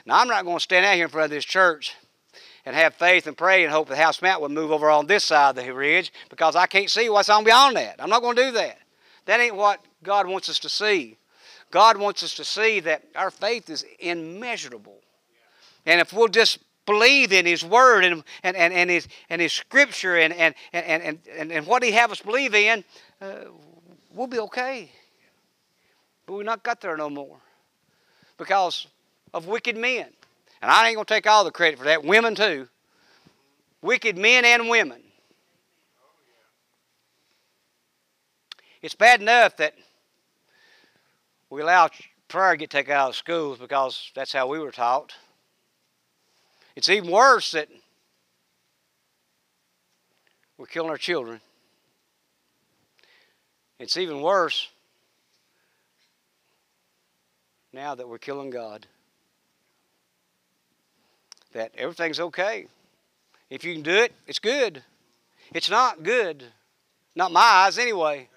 Now, 0.08 0.22
I'm 0.22 0.28
not 0.28 0.44
going 0.44 0.58
to 0.58 0.64
stand 0.64 0.88
out 0.88 0.96
here 0.96 1.06
in 1.06 1.12
front 1.12 1.26
of 1.26 1.32
this 1.32 1.46
church 1.46 1.94
and 2.68 2.76
have 2.76 2.94
faith 2.94 3.28
and 3.28 3.38
pray 3.38 3.64
and 3.64 3.72
hope 3.72 3.88
the 3.88 3.96
house 3.96 4.22
mat 4.22 4.42
will 4.42 4.50
move 4.50 4.74
over 4.74 4.90
on 4.90 5.08
this 5.08 5.24
side 5.24 5.58
of 5.58 5.66
the 5.66 5.74
ridge 5.74 6.12
because 6.30 6.54
I 6.54 6.66
can't 6.66 6.90
see 6.90 7.10
what's 7.10 7.30
on 7.30 7.46
beyond 7.46 7.78
that. 7.78 7.96
I'm 7.98 8.10
not 8.10 8.22
going 8.22 8.36
to 8.36 8.44
do 8.44 8.52
that. 8.52 8.78
That 9.24 9.40
ain't 9.40 9.56
what 9.56 9.80
God 10.04 10.28
wants 10.28 10.50
us 10.50 10.60
to 10.60 10.70
see. 10.70 11.18
God 11.72 11.96
wants 11.96 12.24
us 12.24 12.36
to 12.36 12.44
see 12.44 12.82
that 12.82 13.04
our 13.16 13.32
faith 13.32 13.70
is 13.70 13.86
immeasurable. 14.00 14.98
And 15.86 16.02
if 16.02 16.12
we'll 16.12 16.28
just 16.28 16.60
believe 16.86 17.32
in 17.32 17.46
His 17.46 17.64
Word 17.64 18.04
and, 18.04 18.22
and, 18.44 18.58
and, 18.58 18.74
and, 18.74 18.90
His, 18.90 19.08
and 19.30 19.42
His 19.42 19.54
Scripture 19.54 20.18
and, 20.18 20.34
and, 20.34 20.54
and, 20.74 21.04
and, 21.04 21.20
and, 21.38 21.52
and 21.54 21.68
what 21.68 21.84
He 21.84 21.92
have 21.92 22.12
us 22.12 22.22
believe 22.22 22.54
in, 22.54 22.84
uh, 23.22 23.46
we'll 24.14 24.28
be 24.28 24.40
okay. 24.40 24.92
But 26.26 26.34
we're 26.34 26.44
not 26.44 26.64
got 26.64 26.82
there 26.82 26.98
no 26.98 27.10
more 27.10 27.38
because 28.38 28.88
of 29.34 29.48
wicked 29.48 29.78
men. 29.78 30.08
And 30.62 30.72
I 30.72 30.88
ain't 30.88 30.96
going 30.96 31.06
to 31.06 31.14
take 31.14 31.28
all 31.28 31.44
the 31.44 31.52
credit 31.52 31.78
for 31.78 31.86
that. 31.86 32.04
Women, 32.04 32.36
too. 32.36 32.68
Wicked 33.82 34.18
men 34.18 34.44
and 34.46 34.70
women. 34.70 35.02
It's 38.82 38.96
bad 38.96 39.22
enough 39.22 39.58
that 39.58 39.76
we 41.50 41.62
allow 41.62 41.90
prayer 42.28 42.52
to 42.52 42.58
get 42.58 42.70
taken 42.70 42.94
out 42.94 43.10
of 43.10 43.16
schools 43.16 43.58
because 43.58 44.12
that's 44.16 44.34
how 44.34 44.48
we 44.48 44.60
were 44.60 44.72
taught. 44.72 45.14
It's 46.76 46.90
even 46.90 47.10
worse 47.10 47.52
that 47.52 47.70
we're 50.58 50.68
killing 50.68 50.90
our 50.90 50.98
children. 50.98 51.42
It's 53.80 53.98
even 53.98 54.22
worse 54.22 54.70
now 57.74 57.96
that 57.96 58.08
we're 58.08 58.18
killing 58.18 58.50
God. 58.50 58.88
That 61.54 61.72
everything's 61.78 62.20
okay. 62.20 62.68
If 63.50 63.64
you 63.64 63.74
can 63.74 63.84
do 63.84 63.96
it, 63.96 64.14
it's 64.28 64.40
good. 64.40 64.84
It's 65.54 65.70
not 65.70 66.04
good. 66.04 66.44
Not 67.16 67.32
my 67.32 67.40
eyes, 67.40 67.78
anyway. 67.78 68.30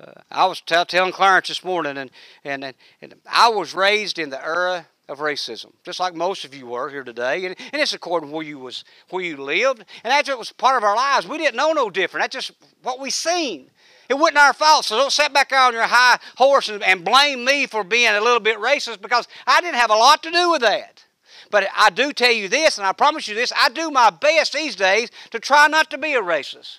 Uh, 0.00 0.12
I 0.30 0.46
was 0.46 0.62
telling 0.62 1.12
Clarence 1.12 1.48
this 1.48 1.64
morning, 1.64 1.98
and, 1.98 2.10
and, 2.44 2.74
and 3.02 3.14
I 3.30 3.48
was 3.48 3.74
raised 3.74 4.18
in 4.18 4.30
the 4.30 4.42
era 4.42 4.86
of 5.08 5.18
racism, 5.18 5.72
just 5.84 6.00
like 6.00 6.14
most 6.14 6.44
of 6.44 6.54
you 6.54 6.66
were 6.66 6.88
here 6.88 7.04
today. 7.04 7.44
And, 7.44 7.56
and 7.72 7.82
it's 7.82 7.92
according 7.92 8.30
to 8.30 8.34
where 8.34 8.44
you 8.44 8.58
was 8.58 8.84
where 9.10 9.22
you 9.22 9.36
lived, 9.36 9.84
and 10.02 10.10
that's 10.10 10.28
what 10.28 10.38
was 10.38 10.52
part 10.52 10.78
of 10.78 10.84
our 10.84 10.96
lives. 10.96 11.26
We 11.26 11.36
didn't 11.36 11.56
know 11.56 11.72
no 11.72 11.90
different. 11.90 12.24
That's 12.24 12.46
just 12.46 12.58
what 12.82 13.00
we 13.00 13.10
seen. 13.10 13.70
It 14.08 14.14
wasn't 14.14 14.38
our 14.38 14.52
fault. 14.52 14.86
So 14.86 14.96
don't 14.96 15.12
sit 15.12 15.32
back 15.32 15.50
there 15.50 15.60
on 15.60 15.74
your 15.74 15.82
high 15.84 16.18
horse 16.36 16.68
and, 16.68 16.82
and 16.82 17.04
blame 17.04 17.44
me 17.44 17.66
for 17.66 17.84
being 17.84 18.12
a 18.12 18.20
little 18.20 18.40
bit 18.40 18.58
racist 18.58 19.00
because 19.00 19.28
I 19.46 19.60
didn't 19.60 19.76
have 19.76 19.90
a 19.90 19.94
lot 19.94 20.22
to 20.22 20.30
do 20.30 20.50
with 20.50 20.62
that. 20.62 21.04
But 21.52 21.68
I 21.76 21.90
do 21.90 22.14
tell 22.14 22.32
you 22.32 22.48
this, 22.48 22.78
and 22.78 22.86
I 22.86 22.92
promise 22.92 23.28
you 23.28 23.34
this, 23.34 23.52
I 23.54 23.68
do 23.68 23.90
my 23.90 24.08
best 24.08 24.54
these 24.54 24.74
days 24.74 25.10
to 25.30 25.38
try 25.38 25.68
not 25.68 25.90
to 25.90 25.98
be 25.98 26.14
a 26.14 26.22
racist. 26.22 26.78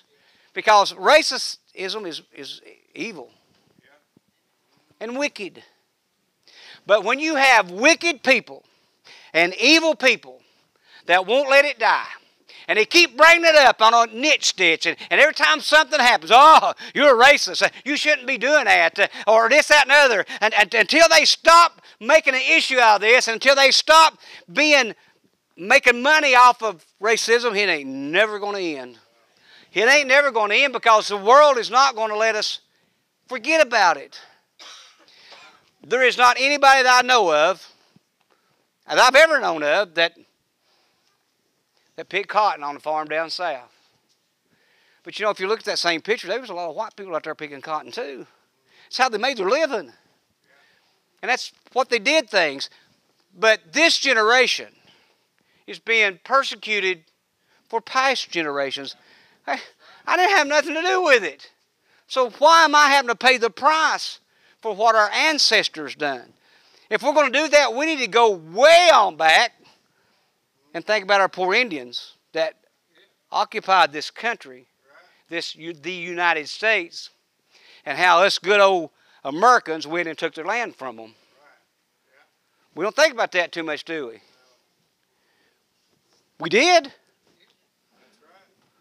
Because 0.52 0.92
racism 0.94 2.06
is, 2.06 2.22
is 2.34 2.60
evil 2.92 3.30
and 5.00 5.16
wicked. 5.16 5.62
But 6.86 7.04
when 7.04 7.20
you 7.20 7.36
have 7.36 7.70
wicked 7.70 8.24
people 8.24 8.64
and 9.32 9.54
evil 9.54 9.94
people 9.94 10.40
that 11.06 11.24
won't 11.24 11.48
let 11.48 11.64
it 11.64 11.78
die, 11.78 12.08
and 12.68 12.78
they 12.78 12.84
keep 12.84 13.16
bringing 13.16 13.44
it 13.44 13.54
up 13.54 13.80
on 13.80 13.94
a 13.94 14.12
niche 14.12 14.46
stitch. 14.46 14.86
And, 14.86 14.96
and 15.10 15.20
every 15.20 15.34
time 15.34 15.60
something 15.60 16.00
happens, 16.00 16.30
oh, 16.34 16.72
you're 16.94 17.20
a 17.20 17.24
racist. 17.24 17.62
Uh, 17.62 17.68
you 17.84 17.96
shouldn't 17.96 18.26
be 18.26 18.38
doing 18.38 18.64
that. 18.64 18.98
Uh, 18.98 19.06
or 19.26 19.48
this, 19.48 19.68
that, 19.68 19.82
and 19.82 19.90
the 19.90 19.94
other. 19.94 20.24
And, 20.40 20.54
and 20.54 20.72
until 20.74 21.08
they 21.08 21.24
stop 21.24 21.82
making 22.00 22.34
an 22.34 22.42
issue 22.48 22.78
out 22.78 22.96
of 22.96 23.00
this, 23.02 23.28
until 23.28 23.54
they 23.54 23.70
stop 23.70 24.18
being 24.52 24.94
making 25.56 26.02
money 26.02 26.34
off 26.34 26.62
of 26.62 26.84
racism, 27.00 27.56
it 27.56 27.68
ain't 27.68 27.88
never 27.88 28.38
going 28.38 28.56
to 28.56 28.80
end. 28.80 28.98
It 29.72 29.88
ain't 29.88 30.08
never 30.08 30.30
going 30.30 30.50
to 30.50 30.56
end 30.56 30.72
because 30.72 31.08
the 31.08 31.16
world 31.16 31.58
is 31.58 31.70
not 31.70 31.94
going 31.94 32.10
to 32.10 32.16
let 32.16 32.34
us 32.34 32.60
forget 33.28 33.64
about 33.64 33.96
it. 33.96 34.20
There 35.86 36.02
is 36.02 36.16
not 36.16 36.36
anybody 36.38 36.82
that 36.82 37.04
I 37.04 37.06
know 37.06 37.32
of, 37.32 37.68
that 38.88 38.98
I've 38.98 39.14
ever 39.14 39.40
known 39.40 39.62
of, 39.62 39.94
that 39.94 40.16
that 41.96 42.08
picked 42.08 42.28
cotton 42.28 42.62
on 42.64 42.74
the 42.74 42.80
farm 42.80 43.08
down 43.08 43.30
south. 43.30 43.70
But 45.02 45.18
you 45.18 45.24
know, 45.24 45.30
if 45.30 45.38
you 45.38 45.46
look 45.46 45.60
at 45.60 45.64
that 45.66 45.78
same 45.78 46.00
picture, 46.00 46.28
there 46.28 46.40
was 46.40 46.50
a 46.50 46.54
lot 46.54 46.70
of 46.70 46.76
white 46.76 46.96
people 46.96 47.14
out 47.14 47.24
there 47.24 47.34
picking 47.34 47.60
cotton 47.60 47.92
too. 47.92 48.26
It's 48.86 48.98
how 48.98 49.08
they 49.08 49.18
made 49.18 49.36
their 49.36 49.48
living. 49.48 49.92
And 51.22 51.30
that's 51.30 51.52
what 51.72 51.90
they 51.90 51.98
did 51.98 52.28
things. 52.28 52.70
But 53.36 53.72
this 53.72 53.98
generation 53.98 54.68
is 55.66 55.78
being 55.78 56.20
persecuted 56.24 57.04
for 57.68 57.80
past 57.80 58.30
generations. 58.30 58.96
I, 59.46 59.60
I 60.06 60.16
didn't 60.16 60.36
have 60.36 60.46
nothing 60.46 60.74
to 60.74 60.82
do 60.82 61.02
with 61.02 61.24
it. 61.24 61.50
So 62.06 62.30
why 62.30 62.64
am 62.64 62.74
I 62.74 62.88
having 62.88 63.08
to 63.08 63.14
pay 63.14 63.38
the 63.38 63.50
price 63.50 64.20
for 64.60 64.74
what 64.74 64.94
our 64.94 65.10
ancestors 65.10 65.94
done? 65.94 66.34
if 66.90 67.02
we're 67.02 67.12
going 67.12 67.32
to 67.32 67.38
do 67.38 67.48
that, 67.48 67.74
we 67.74 67.86
need 67.86 67.98
to 67.98 68.06
go 68.06 68.30
way 68.30 68.90
on 68.92 69.16
back 69.16 69.52
and 70.74 70.84
think 70.84 71.04
about 71.04 71.20
our 71.20 71.28
poor 71.28 71.54
Indians 71.54 72.16
that 72.32 72.56
occupied 73.30 73.92
this 73.92 74.10
country, 74.10 74.66
this 75.30 75.54
the 75.54 75.92
United 75.92 76.48
States, 76.48 77.10
and 77.86 77.96
how 77.96 78.22
us 78.22 78.38
good 78.38 78.60
old 78.60 78.90
Americans 79.24 79.86
went 79.86 80.08
and 80.08 80.18
took 80.18 80.34
their 80.34 80.44
land 80.44 80.74
from 80.76 80.96
them. 80.96 81.14
We 82.74 82.82
don't 82.82 82.94
think 82.94 83.14
about 83.14 83.32
that 83.32 83.52
too 83.52 83.62
much, 83.62 83.84
do 83.84 84.08
we? 84.08 84.20
We 86.40 86.48
did. 86.48 86.92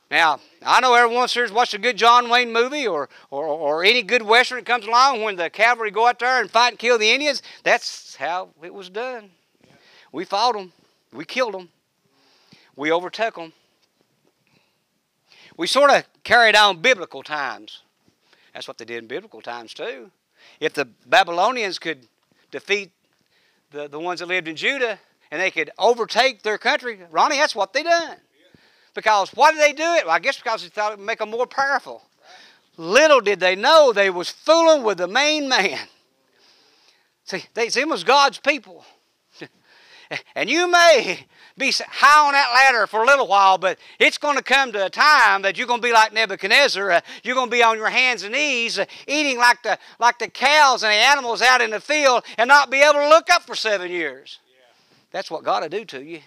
Now, 0.10 0.40
I 0.64 0.80
know 0.80 0.94
everyone 0.94 1.28
here's 1.32 1.52
watched 1.52 1.74
a 1.74 1.80
good 1.80 1.98
John 1.98 2.30
Wayne 2.30 2.52
movie 2.52 2.88
or, 2.88 3.10
or, 3.32 3.46
or 3.46 3.84
any 3.84 4.04
good 4.04 4.22
Western 4.22 4.60
that 4.60 4.66
comes 4.66 4.86
along 4.86 5.22
when 5.22 5.36
the 5.36 5.50
cavalry 5.50 5.92
go 5.92 6.08
out 6.08 6.20
there 6.20 6.42
and 6.42 6.50
fight 6.50 6.70
and 6.70 6.80
kill 6.80 6.98
the 6.98 7.10
Indians. 7.10 7.42
That's 7.64 8.16
how 8.16 8.50
it 8.62 8.74
was 8.74 8.90
done. 8.90 9.32
We 10.12 10.26
fought 10.26 10.54
them. 10.54 10.72
We 11.12 11.26
killed 11.26 11.54
them. 11.54 11.70
We 12.76 12.92
overtook 12.92 13.36
them. 13.36 13.54
We 15.58 15.68
sort 15.68 15.92
of 15.92 16.04
carried 16.24 16.56
on 16.56 16.82
biblical 16.82 17.22
times. 17.22 17.82
That's 18.54 18.68
what 18.68 18.78
they 18.78 18.86
did 18.86 19.00
in 19.00 19.08
biblical 19.08 19.42
times 19.42 19.74
too. 19.74 20.12
If 20.60 20.74
the 20.74 20.86
Babylonians 21.06 21.80
could 21.80 22.08
defeat 22.52 22.92
the, 23.72 23.88
the 23.88 24.00
ones 24.00 24.20
that 24.20 24.28
lived 24.28 24.48
in 24.48 24.56
Judah 24.56 25.00
and 25.32 25.42
they 25.42 25.52
could 25.52 25.72
overtake 25.78 26.44
their 26.44 26.58
country, 26.58 27.00
Ronnie, 27.12 27.38
that's 27.38 27.56
what 27.56 27.74
they 27.74 27.84
done. 27.84 28.18
Because 28.94 29.32
why 29.32 29.52
did 29.52 29.62
they 29.62 29.74
do 29.74 29.96
it? 29.96 30.06
Well, 30.06 30.16
I 30.16 30.20
guess 30.20 30.38
because 30.38 30.64
they 30.64 30.70
thought 30.70 30.94
it 30.94 31.00
would 31.00 31.06
make 31.06 31.20
them 31.20 31.32
more 31.32 31.48
powerful. 31.48 32.04
Little 32.78 33.22
did 33.22 33.40
they 33.40 33.56
know 33.56 33.92
they 33.92 34.10
was 34.10 34.30
fooling 34.30 34.84
with 34.84 34.98
the 34.98 35.08
main 35.08 35.48
man. 35.48 35.88
See, 37.26 37.46
they, 37.54 37.70
them 37.70 37.90
was 37.90 38.04
God's 38.04 38.40
people. 38.40 38.84
and 40.36 40.50
you 40.50 40.70
may 40.70 41.26
be 41.58 41.72
high 41.72 42.28
on 42.28 42.34
that 42.34 42.52
ladder 42.54 42.88
for 42.88 43.04
a 43.04 43.06
little 43.06 43.28
while, 43.28 43.58
but 43.58 43.78
it's 44.00 44.18
going 44.18 44.38
to 44.38 44.44
come 44.44 44.72
to 44.72 44.86
a 44.86 44.89
time 44.89 45.44
that 45.44 45.58
you're 45.58 45.68
going 45.68 45.82
to 45.82 45.88
be 45.88 45.94
like 45.94 46.12
Nebuchadnezzar. 46.12 46.92
Uh, 46.92 47.02
you're 47.24 47.36
going 47.36 47.50
to 47.50 47.56
be 47.56 47.63
on 47.63 47.78
your 47.78 47.89
hands 47.89 48.24
and 48.24 48.34
knees, 48.34 48.80
uh, 48.80 48.86
eating 49.08 49.38
like 49.38 49.62
the 49.62 49.78
like 50.00 50.18
the 50.20 50.28
cows 50.28 50.84
and 50.84 50.92
the 50.92 50.96
animals 50.96 51.42
out 51.42 51.62
in 51.62 51.70
the 51.70 51.80
field, 51.80 52.24
and 52.38 52.48
not 52.48 52.72
be 52.72 52.82
able 52.82 53.00
to 53.00 53.10
look 53.10 53.30
up 53.30 53.44
for 53.44 53.56
seven 53.56 53.92
years. 53.92 54.39
Yeah. 54.48 54.76
That's 55.12 55.30
what 55.30 55.44
God 55.44 55.62
will 55.62 55.70
do 55.70 55.86
to 55.86 56.04
you. 56.04 56.22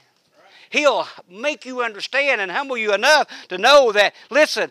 He'll 0.70 1.06
make 1.28 1.64
you 1.64 1.82
understand 1.82 2.40
and 2.40 2.50
humble 2.50 2.76
you 2.76 2.92
enough 2.92 3.28
to 3.48 3.58
know 3.58 3.92
that, 3.92 4.14
listen, 4.30 4.70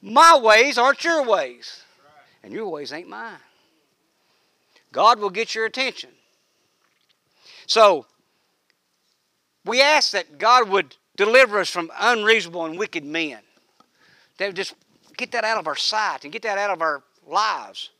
my 0.00 0.36
ways 0.36 0.78
aren't 0.78 1.04
your 1.04 1.24
ways, 1.24 1.82
and 2.42 2.52
your 2.52 2.68
ways 2.68 2.92
ain't 2.92 3.08
mine. 3.08 3.38
God 4.92 5.20
will 5.20 5.30
get 5.30 5.54
your 5.54 5.64
attention. 5.64 6.10
So, 7.66 8.06
we 9.64 9.80
ask 9.80 10.12
that 10.12 10.38
God 10.38 10.68
would 10.68 10.96
deliver 11.16 11.58
us 11.58 11.70
from 11.70 11.90
unreasonable 11.98 12.66
and 12.66 12.78
wicked 12.78 13.04
men. 13.04 13.38
That 14.38 14.54
just 14.54 14.74
get 15.16 15.32
that 15.32 15.44
out 15.44 15.58
of 15.58 15.66
our 15.66 15.76
sight 15.76 16.24
and 16.24 16.32
get 16.32 16.42
that 16.42 16.58
out 16.58 16.70
of 16.70 16.82
our 16.82 17.02
lives. 17.26 17.90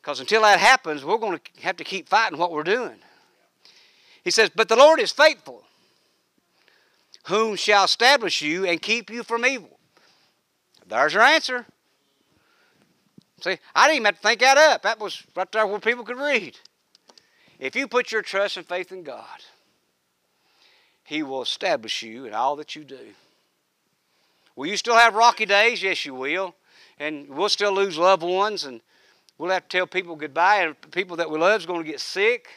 Because 0.00 0.20
until 0.20 0.42
that 0.42 0.60
happens, 0.60 1.04
we're 1.04 1.18
going 1.18 1.38
to 1.38 1.62
have 1.62 1.76
to 1.78 1.84
keep 1.84 2.08
fighting 2.08 2.38
what 2.38 2.52
we're 2.52 2.62
doing. 2.62 2.96
He 4.22 4.30
says, 4.30 4.50
But 4.54 4.68
the 4.68 4.76
Lord 4.76 5.00
is 5.00 5.10
faithful, 5.10 5.64
whom 7.26 7.56
shall 7.56 7.84
establish 7.84 8.40
you 8.42 8.66
and 8.66 8.80
keep 8.80 9.10
you 9.10 9.22
from 9.22 9.44
evil. 9.44 9.78
There's 10.86 11.14
your 11.14 11.22
answer. 11.22 11.66
See, 13.40 13.58
I 13.74 13.86
didn't 13.86 13.96
even 13.96 14.04
have 14.06 14.16
to 14.16 14.22
think 14.22 14.40
that 14.40 14.56
up. 14.56 14.82
That 14.82 15.00
was 15.00 15.22
right 15.34 15.50
there 15.50 15.66
where 15.66 15.80
people 15.80 16.04
could 16.04 16.18
read. 16.18 16.56
If 17.58 17.74
you 17.74 17.88
put 17.88 18.12
your 18.12 18.22
trust 18.22 18.56
and 18.56 18.66
faith 18.66 18.92
in 18.92 19.02
God, 19.02 19.40
He 21.06 21.22
will 21.22 21.42
establish 21.42 22.02
you 22.02 22.24
in 22.24 22.34
all 22.34 22.56
that 22.56 22.74
you 22.74 22.82
do. 22.82 22.98
Will 24.56 24.66
you 24.66 24.76
still 24.76 24.96
have 24.96 25.14
rocky 25.14 25.46
days? 25.46 25.80
Yes, 25.80 26.04
you 26.04 26.14
will. 26.14 26.56
And 26.98 27.28
we'll 27.28 27.48
still 27.48 27.72
lose 27.72 27.96
loved 27.96 28.24
ones, 28.24 28.64
and 28.64 28.80
we'll 29.38 29.52
have 29.52 29.68
to 29.68 29.78
tell 29.78 29.86
people 29.86 30.16
goodbye, 30.16 30.62
and 30.62 30.90
people 30.90 31.16
that 31.16 31.30
we 31.30 31.38
love 31.38 31.60
is 31.60 31.66
going 31.66 31.84
to 31.84 31.88
get 31.88 32.00
sick. 32.00 32.48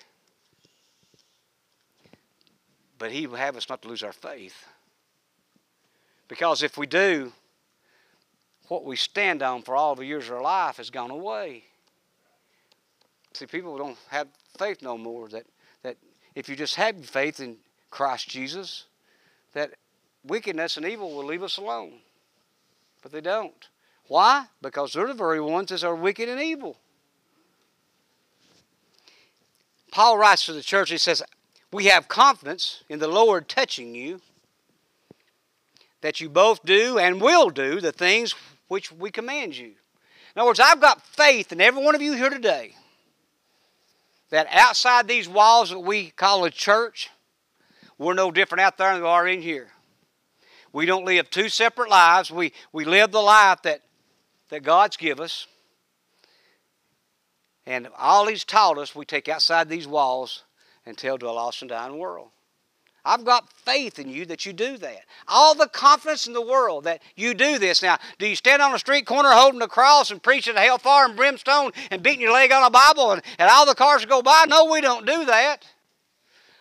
But 2.97 3.11
He 3.11 3.27
will 3.27 3.37
have 3.37 3.55
us 3.55 3.69
not 3.69 3.83
to 3.83 3.87
lose 3.87 4.01
our 4.01 4.13
faith. 4.13 4.65
Because 6.27 6.63
if 6.63 6.75
we 6.75 6.87
do, 6.87 7.31
what 8.67 8.83
we 8.83 8.95
stand 8.95 9.43
on 9.43 9.61
for 9.61 9.75
all 9.75 9.93
the 9.93 10.05
years 10.05 10.25
of 10.27 10.37
our 10.37 10.41
life 10.41 10.77
has 10.77 10.89
gone 10.89 11.11
away. 11.11 11.65
See, 13.33 13.45
people 13.45 13.77
don't 13.77 13.97
have 14.09 14.27
faith 14.57 14.81
no 14.81 14.97
more. 14.97 15.27
That, 15.27 15.45
that 15.83 15.97
if 16.33 16.49
you 16.49 16.55
just 16.55 16.75
have 16.75 17.05
faith 17.05 17.39
in 17.39 17.57
Christ 17.89 18.29
Jesus, 18.29 18.85
that 19.53 19.71
wickedness 20.23 20.77
and 20.77 20.85
evil 20.85 21.13
will 21.13 21.25
leave 21.25 21.43
us 21.43 21.57
alone. 21.57 21.93
But 23.01 23.11
they 23.11 23.21
don't. 23.21 23.67
Why? 24.07 24.45
Because 24.61 24.93
they're 24.93 25.07
the 25.07 25.13
very 25.13 25.39
ones 25.41 25.69
that 25.69 25.83
are 25.83 25.95
wicked 25.95 26.29
and 26.29 26.41
evil. 26.41 26.77
Paul 29.91 30.17
writes 30.17 30.45
to 30.45 30.53
the 30.53 30.61
church, 30.61 30.89
he 30.89 30.97
says, 30.97 31.23
we 31.71 31.85
have 31.85 32.07
confidence 32.07 32.83
in 32.89 32.99
the 32.99 33.07
Lord 33.07 33.47
touching 33.47 33.95
you 33.95 34.21
that 36.01 36.21
you 36.21 36.29
both 36.29 36.63
do 36.65 36.97
and 36.97 37.21
will 37.21 37.49
do 37.49 37.79
the 37.79 37.91
things 37.91 38.33
which 38.67 38.91
we 38.91 39.11
command 39.11 39.57
you. 39.57 39.73
In 40.35 40.41
other 40.41 40.47
words, 40.47 40.59
I've 40.59 40.81
got 40.81 41.05
faith 41.05 41.51
in 41.51 41.61
every 41.61 41.83
one 41.83 41.95
of 41.95 42.01
you 42.01 42.13
here 42.13 42.29
today 42.29 42.75
that 44.29 44.47
outside 44.51 45.07
these 45.07 45.27
walls 45.27 45.71
that 45.71 45.79
we 45.79 46.11
call 46.11 46.45
a 46.45 46.51
church, 46.51 47.09
we're 47.99 48.13
no 48.13 48.31
different 48.31 48.61
out 48.61 48.77
there 48.77 48.93
than 48.93 49.03
we 49.03 49.07
are 49.07 49.27
in 49.27 49.41
here. 49.41 49.67
We 50.71 50.85
don't 50.85 51.05
live 51.05 51.29
two 51.29 51.49
separate 51.49 51.89
lives. 51.89 52.31
We, 52.31 52.53
we 52.71 52.85
live 52.85 53.11
the 53.11 53.21
life 53.21 53.61
that, 53.63 53.81
that 54.49 54.63
God's 54.63 54.97
given 54.97 55.25
us. 55.25 55.47
And 57.65 57.89
all 57.97 58.27
He's 58.27 58.45
taught 58.45 58.77
us, 58.77 58.95
we 58.95 59.05
take 59.05 59.27
outside 59.27 59.69
these 59.69 59.87
walls 59.87 60.43
and 60.85 60.97
tell 60.97 61.17
to 61.17 61.27
a 61.27 61.31
lost 61.31 61.61
and 61.61 61.69
dying 61.69 61.97
world. 61.97 62.29
I've 63.05 63.25
got 63.25 63.51
faith 63.53 63.97
in 63.97 64.09
you 64.09 64.25
that 64.25 64.45
you 64.45 64.53
do 64.53 64.77
that. 64.77 65.05
All 65.27 65.55
the 65.55 65.67
confidence 65.67 66.27
in 66.27 66.33
the 66.33 66.41
world 66.41 66.83
that 66.83 67.01
you 67.15 67.33
do 67.33 67.57
this. 67.57 67.81
Now, 67.81 67.97
do 68.17 68.27
you 68.27 68.35
stand 68.35 68.61
on 68.61 68.73
a 68.73 68.79
street 68.79 69.05
corner 69.05 69.31
holding 69.31 69.61
a 69.61 69.67
cross 69.67 70.11
and 70.11 70.21
preaching 70.21 70.55
hellfire 70.55 71.05
and 71.05 71.15
brimstone 71.15 71.71
and 71.91 72.03
beating 72.03 72.21
your 72.21 72.33
leg 72.33 72.51
on 72.51 72.63
a 72.63 72.69
Bible 72.69 73.11
and, 73.11 73.21
and 73.37 73.49
all 73.49 73.65
the 73.65 73.75
cars 73.75 74.05
go 74.05 74.21
by? 74.21 74.45
No, 74.47 74.65
we 74.71 74.81
don't 74.81 75.05
do 75.05 75.25
that. 75.25 75.65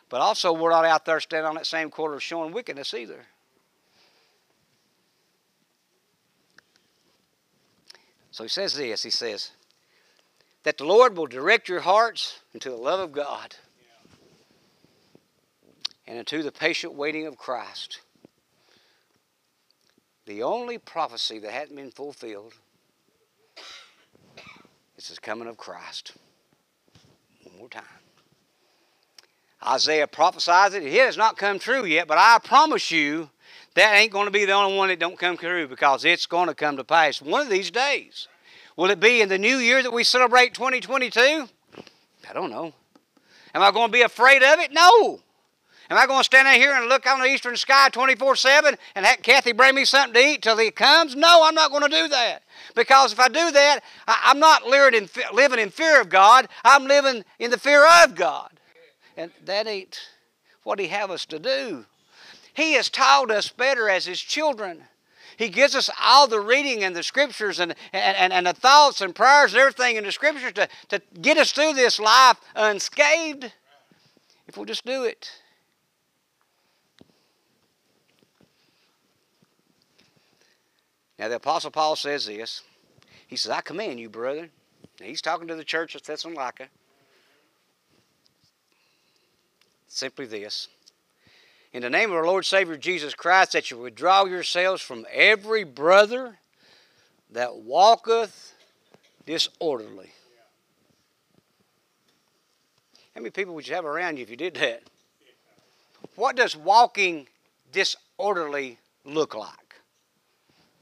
But 0.09 0.21
also, 0.21 0.53
we're 0.53 0.71
not 0.71 0.85
out 0.85 1.05
there 1.05 1.21
standing 1.21 1.49
on 1.49 1.55
that 1.57 1.67
same 1.67 1.91
corner 1.91 2.19
showing 2.19 2.53
wickedness 2.53 2.95
either. 2.95 3.27
So 8.31 8.45
he 8.45 8.49
says 8.49 8.75
this 8.75 9.03
He 9.03 9.11
says, 9.11 9.51
that 10.63 10.79
the 10.79 10.85
Lord 10.85 11.17
will 11.17 11.27
direct 11.27 11.69
your 11.69 11.81
hearts 11.81 12.41
into 12.53 12.71
the 12.71 12.77
love 12.77 13.01
of 13.01 13.13
God 13.13 13.57
and 16.07 16.19
into 16.19 16.43
the 16.43 16.53
patient 16.53 16.95
waiting 16.95 17.27
of 17.27 17.37
Christ. 17.37 18.01
The 20.27 20.43
only 20.43 20.79
prophecy 20.79 21.39
that 21.39 21.53
hadn't 21.53 21.77
been 21.77 21.91
fulfilled 21.91 22.55
is 24.97 25.09
the 25.09 25.21
coming 25.21 25.49
of 25.49 25.57
Christ. 25.57 26.13
One 27.45 27.59
more 27.59 27.69
time. 27.69 27.85
Isaiah 29.67 30.07
prophesies 30.07 30.75
it. 30.75 30.85
It 30.85 30.93
has 30.93 31.17
not 31.17 31.37
come 31.37 31.59
true 31.59 31.85
yet, 31.85 32.07
but 32.07 32.19
I 32.19 32.39
promise 32.43 32.91
you 32.91 33.31
that 33.75 33.95
ain't 33.95 34.13
going 34.13 34.27
to 34.27 34.31
be 34.31 34.45
the 34.45 34.53
only 34.53 34.77
one 34.77 34.89
that 34.89 34.99
don't 34.99 35.19
come 35.19 35.37
true 35.37 35.67
because 35.69 36.05
it's 36.05 36.27
going 36.27 36.49
to 36.49 36.55
come 36.55 36.77
to 36.77 36.85
pass 36.85 37.21
one 37.21 37.43
of 37.43 37.49
these 37.49 37.71
days. 37.71 38.29
Will 38.77 38.91
it 38.91 39.01
be 39.01 39.21
in 39.21 39.29
the 39.29 39.39
new 39.39 39.57
year 39.57 39.83
that 39.83 39.93
we 39.93 40.05
celebrate 40.05 40.55
2022? 40.55 41.49
I 42.29 42.33
don't 42.33 42.51
know. 42.51 42.73
Am 43.55 43.63
I 43.63 43.71
going 43.71 43.89
to 43.89 43.93
be 43.93 44.03
afraid 44.03 44.43
of 44.43 44.61
it? 44.61 44.73
No. 44.73 45.21
Am 45.91 45.97
I 45.97 46.07
going 46.07 46.21
to 46.21 46.25
stand 46.25 46.47
out 46.47 46.57
here 46.57 46.73
and 46.73 46.89
look 46.89 47.07
on 47.07 47.21
the 47.21 47.27
eastern 47.27 47.57
sky 47.57 47.89
24 47.89 48.37
7 48.37 48.77
and 48.95 49.07
have 49.07 49.23
Kathy 49.23 49.53
bring 49.53 49.75
me 49.75 49.85
something 49.85 50.15
to 50.15 50.29
eat 50.29 50.43
till 50.43 50.59
he 50.59 50.71
comes? 50.71 51.17
No, 51.17 51.43
I'm 51.45 51.55
not 51.55 51.71
going 51.71 51.83
to 51.83 51.89
do 51.89 52.09
that. 52.09 52.43
Because 52.75 53.13
if 53.13 53.19
I 53.19 53.29
do 53.29 53.51
that, 53.51 53.81
I'm 54.07 54.39
not 54.39 54.67
living 54.67 55.59
in 55.59 55.71
fear 55.71 56.01
of 56.01 56.09
God, 56.09 56.49
I'm 56.63 56.85
living 56.85 57.25
in 57.39 57.51
the 57.51 57.59
fear 57.59 57.87
of 58.05 58.15
God. 58.15 58.58
And 59.19 59.33
that 59.45 59.67
ain't 59.67 59.99
what 60.63 60.79
He 60.79 60.87
have 60.87 61.11
us 61.11 61.27
to 61.27 61.41
do. 61.41 61.85
He 62.55 62.75
has 62.75 62.89
taught 62.89 63.33
us 63.33 63.49
better 63.49 63.91
as 63.91 64.07
His 64.07 64.21
children. 64.21 64.85
He 65.37 65.49
gives 65.49 65.75
us 65.75 65.91
all 66.01 66.29
the 66.29 66.41
reading 66.41 66.85
and 66.85 66.95
the 66.95 67.03
scriptures 67.03 67.59
and, 67.59 67.75
and, 67.93 68.33
and 68.33 68.47
the 68.47 68.53
thoughts 68.53 69.01
and 69.01 69.15
prayers 69.15 69.53
and 69.53 69.61
everything 69.61 69.97
in 69.97 70.05
the 70.05 70.13
scriptures 70.13 70.53
to, 70.53 70.69
to 70.91 71.03
get 71.21 71.37
us 71.37 71.51
through 71.51 71.75
this 71.75 71.99
life 71.99 72.41
unscathed 72.55 73.53
if 74.47 74.57
we'll 74.57 74.67
just 74.67 74.87
do 74.87 75.05
it. 75.05 75.31
Now, 81.19 81.27
the 81.27 81.37
Apostle 81.37 81.73
Paul 81.73 81.97
says 81.97 82.27
this. 82.27 82.63
He 83.27 83.35
says, 83.35 83.51
I 83.51 83.63
command 83.63 83.99
you, 83.99 84.09
brethren. 84.09 84.51
Now, 85.01 85.07
he's 85.07 85.23
talking 85.23 85.49
to 85.49 85.57
the 85.57 85.65
church 85.65 85.97
of 85.97 86.05
Thessalonica. 86.05 86.69
Simply 89.99 90.27
this. 90.27 90.69
In 91.73 91.83
the 91.83 91.91
name 91.91 92.11
of 92.11 92.17
our 92.17 92.27
Lord 92.27 92.47
Savior 92.47 92.77
Jesus 92.77 93.15
Christ, 93.15 93.53
that 93.53 93.71
you 93.71 93.77
withdraw 93.77 94.25
yourselves 94.25 94.81
from 94.81 95.05
every 95.13 95.65
brother 95.65 96.39
that 97.33 97.57
walketh 97.57 98.55
disorderly. 99.27 100.11
How 103.15 103.21
many 103.21 103.31
people 103.31 103.55
would 103.55 103.69
you 103.69 103.75
have 103.75 103.85
around 103.85 104.17
you 104.17 104.23
if 104.23 104.31
you 104.31 104.37
did 104.37 104.55
that? 104.55 104.83
What 106.15 106.37
does 106.37 106.57
walking 106.57 107.27
disorderly 107.73 108.79
look 109.05 109.35
like? 109.35 109.68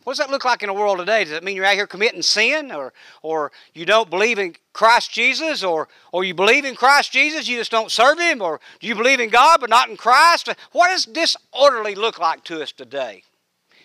What 0.07 0.13
does 0.13 0.19
that 0.19 0.31
look 0.31 0.45
like 0.45 0.63
in 0.63 0.69
the 0.69 0.73
world 0.73 0.99
today? 0.99 1.25
Does 1.25 1.33
it 1.33 1.43
mean 1.43 1.57
you're 1.57 1.65
out 1.65 1.75
here 1.75 1.89
committing 1.89 2.23
sin 2.23 2.71
or, 2.71 2.93
or 3.23 3.51
you 3.75 3.85
don't 3.85 4.09
believe 4.09 4.39
in 4.39 4.55
Christ 4.73 5.11
Jesus 5.11 5.65
or, 5.65 5.89
or 6.13 6.23
you 6.23 6.33
believe 6.33 6.65
in 6.65 6.77
Christ 6.77 7.11
Jesus, 7.11 7.49
you 7.49 7.59
just 7.59 7.73
don't 7.73 7.91
serve 7.91 8.21
Him? 8.21 8.41
Or 8.41 8.61
do 8.79 8.87
you 8.87 8.95
believe 8.95 9.19
in 9.19 9.31
God 9.31 9.61
but 9.61 9.69
not 9.69 9.89
in 9.89 9.97
Christ? 9.97 10.49
What 10.71 10.91
does 10.91 11.07
disorderly 11.07 11.97
look 11.97 12.21
like 12.21 12.45
to 12.45 12.63
us 12.63 12.71
today? 12.71 13.25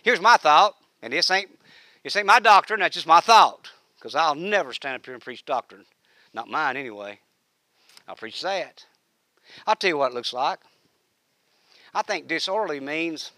Here's 0.03 0.21
my 0.21 0.37
thought, 0.37 0.75
and 1.01 1.11
this 1.11 1.31
ain't, 1.31 1.49
this 2.03 2.15
ain't 2.15 2.27
my 2.27 2.39
doctrine, 2.39 2.81
that's 2.81 2.93
just 2.93 3.07
my 3.07 3.19
thought 3.19 3.71
because 3.95 4.13
I'll 4.13 4.35
never 4.35 4.73
stand 4.73 4.97
up 4.97 5.05
here 5.05 5.15
and 5.15 5.23
preach 5.23 5.43
doctrine. 5.43 5.85
Not 6.35 6.47
mine 6.47 6.77
anyway. 6.77 7.17
I'll 8.07 8.15
preach 8.15 8.43
that. 8.43 8.85
I'll 9.65 9.75
tell 9.75 9.89
you 9.89 9.97
what 9.97 10.11
it 10.11 10.15
looks 10.15 10.33
like. 10.33 10.59
I 11.95 12.03
think 12.03 12.27
disorderly 12.27 12.79
means 12.79 13.31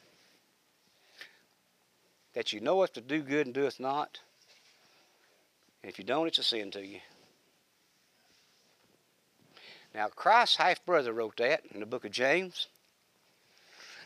that 2.34 2.54
you 2.54 2.60
knoweth 2.60 2.94
to 2.94 3.02
do 3.02 3.22
good 3.22 3.46
and 3.46 3.56
doeth 3.56 3.80
not. 3.80 4.20
And 5.82 5.92
if 5.92 6.00
you 6.00 6.06
don't, 6.06 6.28
it's 6.28 6.40
a 6.40 6.44
sin 6.44 6.72
to 6.72 6.86
you. 6.86 7.00
Now, 9.94 10.08
Christ's 10.08 10.58
half 10.58 10.84
brother 10.86 11.14
wrote 11.14 11.38
that 11.38 11.62
in 11.72 11.80
the 11.80 11.86
book 11.86 12.06
of 12.06 12.12
James. 12.12 12.68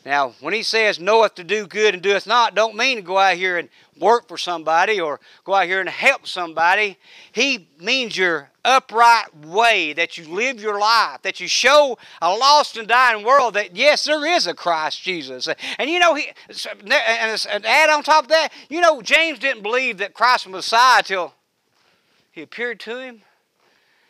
Now, 0.07 0.35
when 0.39 0.53
he 0.53 0.63
says 0.63 1.01
knoweth 1.01 1.35
to 1.35 1.43
do 1.43 1.67
good 1.67 1.93
and 1.93 2.01
doeth 2.01 2.25
not, 2.25 2.55
don't 2.55 2.77
mean 2.77 2.95
to 2.95 3.01
go 3.01 3.17
out 3.17 3.35
here 3.35 3.57
and 3.57 3.67
work 3.99 4.29
for 4.29 4.37
somebody 4.37 5.01
or 5.01 5.19
go 5.43 5.53
out 5.53 5.65
here 5.65 5.81
and 5.81 5.89
help 5.89 6.25
somebody. 6.25 6.97
He 7.33 7.67
means 7.77 8.17
your 8.17 8.49
upright 8.63 9.35
way 9.35 9.91
that 9.91 10.17
you 10.17 10.25
live 10.33 10.61
your 10.61 10.79
life, 10.79 11.23
that 11.23 11.41
you 11.41 11.49
show 11.49 11.97
a 12.21 12.33
lost 12.33 12.77
and 12.77 12.87
dying 12.87 13.25
world 13.25 13.55
that 13.55 13.75
yes, 13.75 14.05
there 14.05 14.25
is 14.25 14.47
a 14.47 14.53
Christ 14.53 15.03
Jesus. 15.03 15.49
And 15.77 15.89
you 15.89 15.99
know, 15.99 16.15
he 16.15 16.29
and 16.47 17.65
add 17.65 17.89
on 17.89 18.01
top 18.01 18.23
of 18.23 18.29
that, 18.29 18.53
you 18.69 18.79
know, 18.79 19.01
James 19.01 19.39
didn't 19.39 19.61
believe 19.61 19.97
that 19.97 20.13
Christ 20.13 20.45
was 20.45 20.53
Messiah 20.53 21.03
till 21.03 21.33
he 22.31 22.41
appeared 22.41 22.79
to 22.79 22.97
him. 22.97 23.23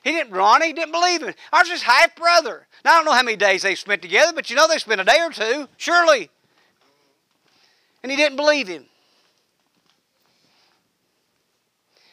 He 0.07 0.13
didn't 0.13 0.31
run. 0.31 0.61
He 0.61 0.71
didn't 0.71 0.93
believe 0.93 1.21
him. 1.21 1.33
I 1.51 1.59
was 1.59 1.69
his 1.69 1.81
half 1.81 2.15
brother. 2.15 2.65
Now, 2.85 2.93
I 2.93 2.95
don't 2.95 3.03
know 3.03 3.11
how 3.11 3.23
many 3.23 3.35
days 3.35 3.63
they 3.63 3.75
spent 3.75 4.01
together, 4.01 4.31
but 4.31 4.49
you 4.49 4.55
know 4.55 4.65
they 4.65 4.77
spent 4.77 5.01
a 5.01 5.03
day 5.03 5.17
or 5.19 5.31
two, 5.31 5.67
surely. 5.75 6.29
And 8.01 8.09
he 8.09 8.15
didn't 8.15 8.37
believe 8.37 8.69
him. 8.69 8.85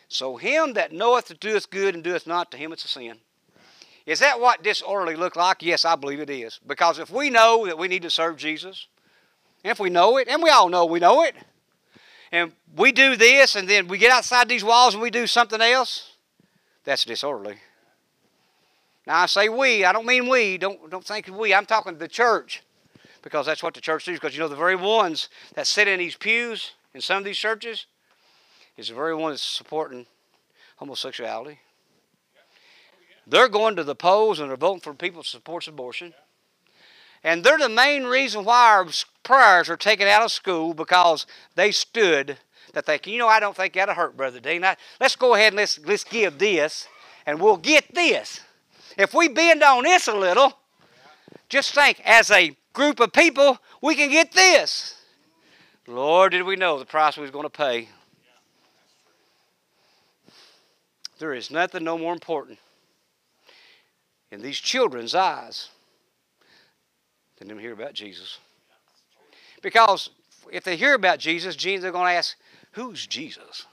So 0.09 0.38
him 0.38 0.72
that 0.72 0.90
knoweth 0.90 1.26
to 1.26 1.35
doeth 1.35 1.70
good 1.70 1.94
and 1.94 2.02
doeth 2.02 2.26
not, 2.26 2.50
to 2.50 2.57
him 2.57 2.72
it's 2.72 2.85
a 2.85 2.88
sin. 2.88 3.18
Is 4.07 4.18
that 4.18 4.40
what 4.40 4.64
disorderly 4.64 5.14
look 5.14 5.37
like? 5.37 5.62
Yes, 5.62 5.85
I 5.85 5.94
believe 5.94 6.18
it 6.18 6.30
is. 6.30 6.59
Because 6.66 6.98
if 6.98 7.11
we 7.11 7.30
know 7.30 7.64
that 7.66 7.78
we 7.78 7.87
need 7.87 8.02
to 8.02 8.11
serve 8.11 8.38
Jesus, 8.38 8.88
and 9.62 9.70
if 9.70 9.78
we 9.78 9.88
know 9.88 10.16
it, 10.16 10.26
and 10.26 10.42
we 10.42 10.50
all 10.50 10.68
know 10.68 10.85
we 10.85 10.98
know 10.98 11.22
it, 11.22 11.37
and 12.33 12.50
we 12.76 12.90
do 12.90 13.14
this, 13.14 13.54
and 13.54 13.68
then 13.68 13.87
we 13.87 13.98
get 13.98 14.11
outside 14.11 14.48
these 14.48 14.64
walls 14.64 14.94
and 14.94 15.02
we 15.02 15.11
do 15.11 15.28
something 15.28 15.61
else, 15.61 16.16
that's 16.83 17.04
disorderly. 17.04 17.59
Now 19.07 19.23
I 19.23 19.27
say 19.27 19.49
we, 19.49 19.85
I 19.85 19.93
don't 19.93 20.07
mean 20.07 20.29
we, 20.29 20.59
don't, 20.59 20.90
don't 20.90 21.05
think 21.05 21.29
we, 21.29 21.53
I'm 21.53 21.67
talking 21.67 21.93
to 21.93 21.99
the 21.99 22.09
church. 22.09 22.62
Because 23.23 23.47
that's 23.47 23.62
what 23.62 23.75
the 23.75 23.81
church 23.81 24.05
does. 24.05 24.14
Because 24.14 24.35
you 24.35 24.40
know 24.40 24.49
the 24.49 24.57
very 24.57 24.77
ones 24.77 25.29
that 25.55 25.67
sit 25.67 25.88
in 25.88 25.99
these 25.99 26.17
pews 26.17 26.73
in 26.93 27.01
some 27.01 27.19
of 27.19 27.25
these 27.25 27.38
churches 27.38 27.87
is 28.77 28.88
the 28.88 28.95
very 28.95 29.14
ones 29.14 29.40
supporting 29.40 30.07
homosexuality. 30.77 31.59
They're 33.27 33.49
going 33.49 33.77
to 33.77 33.85
the 33.85 33.95
polls 33.95 34.40
and 34.40 34.51
they're 34.51 34.57
voting 34.57 34.81
for 34.81 34.93
people 34.93 35.21
who 35.21 35.25
supports 35.25 35.67
abortion. 35.67 36.12
And 37.23 37.43
they're 37.43 37.57
the 37.57 37.71
main 37.71 38.05
reason 38.05 38.45
why 38.45 38.71
our 38.71 38.87
prayers 39.23 39.71
are 39.71 39.79
taken 39.79 40.07
out 40.07 40.23
of 40.23 40.31
school 40.31 40.75
because 40.75 41.27
they 41.55 41.73
stood 41.73 42.37
that 42.75 42.85
they, 42.85 43.01
you 43.07 43.19
know, 43.19 43.29
I 43.29 43.40
don't 43.40 43.57
think 43.57 43.73
that'll 43.73 43.95
hurt, 43.95 44.17
Brother 44.17 44.40
Dean. 44.40 44.64
I, 44.64 44.77
let's 45.01 45.17
go 45.17 45.35
ahead 45.35 45.49
and 45.49 45.57
let's, 45.57 45.79
let's 45.87 46.05
give 46.05 46.38
this 46.38 46.87
and 47.25 47.40
we'll 47.40 47.57
get 47.57 47.95
this. 47.95 48.40
If 48.96 49.14
we 49.14 49.28
bend 49.28 49.62
on 49.62 49.85
this 49.85 50.09
a 50.09 50.14
little, 50.14 50.52
just 51.48 51.74
think 51.74 52.00
as 52.04 52.30
a 52.30 52.57
group 52.72 53.00
of 53.00 53.12
people, 53.12 53.59
we 53.83 53.94
can 53.94 54.11
get 54.11 54.33
this. 54.33 55.00
Lord, 55.87 56.33
did 56.33 56.42
we 56.44 56.57
know 56.57 56.78
the 56.78 56.85
price 56.85 57.16
we 57.16 57.22
was 57.22 57.30
going 57.30 57.44
to 57.44 57.50
pay? 57.50 57.88
There 61.18 61.35
is 61.35 61.50
nothing 61.50 61.85
no 61.85 61.96
more 61.96 62.12
important 62.12 62.59
in 64.30 64.42
these 64.42 64.59
children's 64.59 65.14
eyes 65.14 65.68
than 67.38 67.48
them 67.48 67.59
hear 67.59 67.72
about 67.72 67.94
Jesus. 67.94 68.38
Because 69.62 70.11
if 70.52 70.64
they 70.64 70.76
hear 70.76 70.94
about 70.94 71.18
Jesus, 71.18 71.57
they're 71.57 71.92
going 71.92 72.12
to 72.12 72.18
ask, 72.18 72.37
Who's 72.72 73.07
Jesus? 73.07 73.66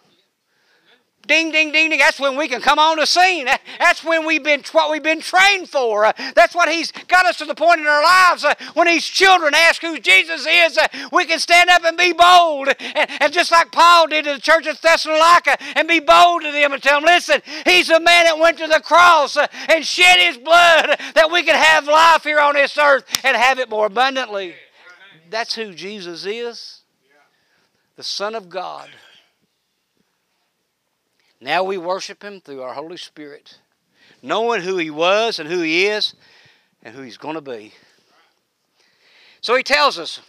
Ding, 1.27 1.51
ding, 1.51 1.71
ding, 1.71 1.89
ding. 1.89 1.99
That's 1.99 2.19
when 2.19 2.35
we 2.35 2.47
can 2.47 2.61
come 2.61 2.79
on 2.79 2.97
the 2.97 3.05
scene. 3.05 3.47
That's 3.79 4.03
when 4.03 4.25
we've 4.25 4.43
been 4.43 4.63
what 4.71 4.89
we've 4.89 5.03
been 5.03 5.21
trained 5.21 5.69
for. 5.69 6.11
That's 6.35 6.55
what 6.55 6.69
He's 6.69 6.91
got 7.07 7.25
us 7.25 7.37
to 7.37 7.45
the 7.45 7.55
point 7.55 7.79
in 7.79 7.87
our 7.87 8.03
lives. 8.03 8.43
Uh, 8.43 8.55
when 8.73 8.87
these 8.87 9.05
children 9.05 9.53
ask 9.53 9.81
who 9.81 9.99
Jesus 9.99 10.47
is, 10.47 10.77
uh, 10.77 10.87
we 11.11 11.25
can 11.25 11.39
stand 11.39 11.69
up 11.69 11.83
and 11.83 11.97
be 11.97 12.13
bold. 12.13 12.69
And 12.79 13.31
just 13.31 13.51
like 13.51 13.71
Paul 13.71 14.07
did 14.07 14.25
to 14.25 14.33
the 14.33 14.41
church 14.41 14.65
of 14.67 14.81
Thessalonica, 14.81 15.57
and 15.75 15.87
be 15.87 15.99
bold 15.99 16.41
to 16.41 16.51
them 16.51 16.73
and 16.73 16.81
tell 16.81 16.99
them, 16.99 17.05
listen, 17.05 17.41
He's 17.65 17.87
the 17.87 17.99
man 17.99 18.25
that 18.25 18.39
went 18.39 18.57
to 18.57 18.67
the 18.67 18.81
cross 18.81 19.37
uh, 19.37 19.47
and 19.69 19.85
shed 19.85 20.17
His 20.19 20.37
blood 20.37 20.97
that 21.13 21.29
we 21.31 21.43
can 21.43 21.55
have 21.55 21.85
life 21.85 22.23
here 22.23 22.39
on 22.39 22.55
this 22.55 22.77
earth 22.77 23.05
and 23.23 23.37
have 23.37 23.59
it 23.59 23.69
more 23.69 23.85
abundantly. 23.85 24.55
That's 25.29 25.55
who 25.55 25.73
Jesus 25.73 26.25
is 26.25 26.81
the 27.95 28.03
Son 28.03 28.33
of 28.33 28.49
God. 28.49 28.89
Now 31.41 31.63
we 31.63 31.77
worship 31.77 32.23
Him 32.23 32.39
through 32.39 32.61
our 32.61 32.73
Holy 32.73 32.97
Spirit, 32.97 33.57
knowing 34.21 34.61
who 34.61 34.77
He 34.77 34.91
was 34.91 35.39
and 35.39 35.49
who 35.49 35.61
He 35.61 35.87
is 35.87 36.13
and 36.83 36.95
who 36.95 37.01
He's 37.01 37.17
going 37.17 37.35
to 37.35 37.41
be. 37.41 37.73
So 39.41 39.55
He 39.55 39.63
tells 39.63 39.97
us 39.97 40.21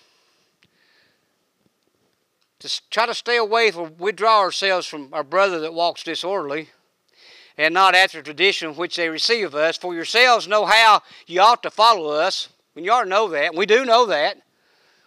to 2.61 2.91
try 2.91 3.07
to 3.07 3.15
stay 3.15 3.37
away 3.37 3.71
from, 3.71 3.97
withdraw 3.99 4.41
ourselves 4.41 4.87
from 4.87 5.09
our 5.13 5.25
brother 5.25 5.61
that 5.61 5.75
walks 5.75 6.03
disorderly 6.03 6.71
and 7.59 7.75
not 7.75 7.95
after 7.95 8.23
tradition 8.23 8.75
which 8.75 8.97
they 8.97 9.09
receive 9.09 9.47
of 9.47 9.55
us. 9.55 9.77
For 9.77 9.95
yourselves 9.95 10.49
know 10.49 10.65
how 10.65 11.03
you 11.27 11.41
ought 11.41 11.63
to 11.65 11.71
follow 11.71 12.11
us. 12.11 12.49
And 12.75 12.85
you 12.85 12.93
ought 12.93 13.03
to 13.03 13.09
know 13.09 13.29
that. 13.29 13.55
We 13.55 13.67
do 13.67 13.85
know 13.85 14.07
that. 14.07 14.39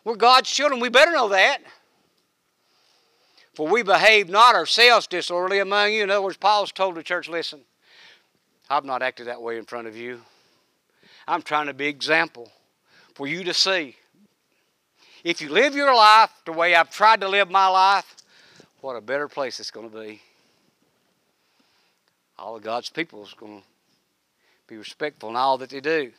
We're 0.04 0.16
God's 0.16 0.52
children. 0.52 0.80
We 0.80 0.90
better 0.90 1.12
know 1.12 1.30
that. 1.30 1.62
For 3.56 3.68
we 3.68 3.84
behave 3.84 4.28
not 4.30 4.54
ourselves 4.54 5.08
disorderly 5.08 5.60
among 5.60 5.94
you. 5.94 6.04
In 6.04 6.12
other 6.12 6.22
words, 6.22 6.38
Paul's 6.38 6.74
told 6.74 6.96
the 6.96 7.04
church, 7.04 7.30
listen, 7.30 7.62
I've 8.70 8.84
not 8.84 9.02
acted 9.02 9.28
that 9.28 9.42
way 9.42 9.58
in 9.58 9.66
front 9.66 9.88
of 9.88 9.96
you. 9.96 10.22
I'm 11.28 11.42
trying 11.42 11.68
to 11.68 11.74
be 11.74 11.88
example 11.88 12.52
for 13.14 13.28
you 13.28 13.44
to 13.46 13.54
see. 13.54 13.96
If 15.24 15.42
you 15.42 15.50
live 15.50 15.74
your 15.74 15.96
life 15.96 16.32
the 16.46 16.52
way 16.52 16.76
I've 16.76 16.92
tried 16.92 17.22
to 17.22 17.30
live 17.30 17.50
my 17.50 17.68
life, 17.68 18.16
what 18.82 18.96
a 18.96 19.02
better 19.02 19.28
place 19.28 19.60
it's 19.60 19.72
going 19.72 19.90
to 19.90 20.00
be. 20.00 20.22
All 22.38 22.58
of 22.58 22.64
God's 22.64 22.90
people 22.90 23.24
is 23.24 23.34
going 23.34 23.62
to 23.62 23.66
be 24.68 24.76
respectful 24.76 25.30
in 25.30 25.36
all 25.36 25.58
that 25.60 25.70
they 25.70 25.80
do. 25.80 26.12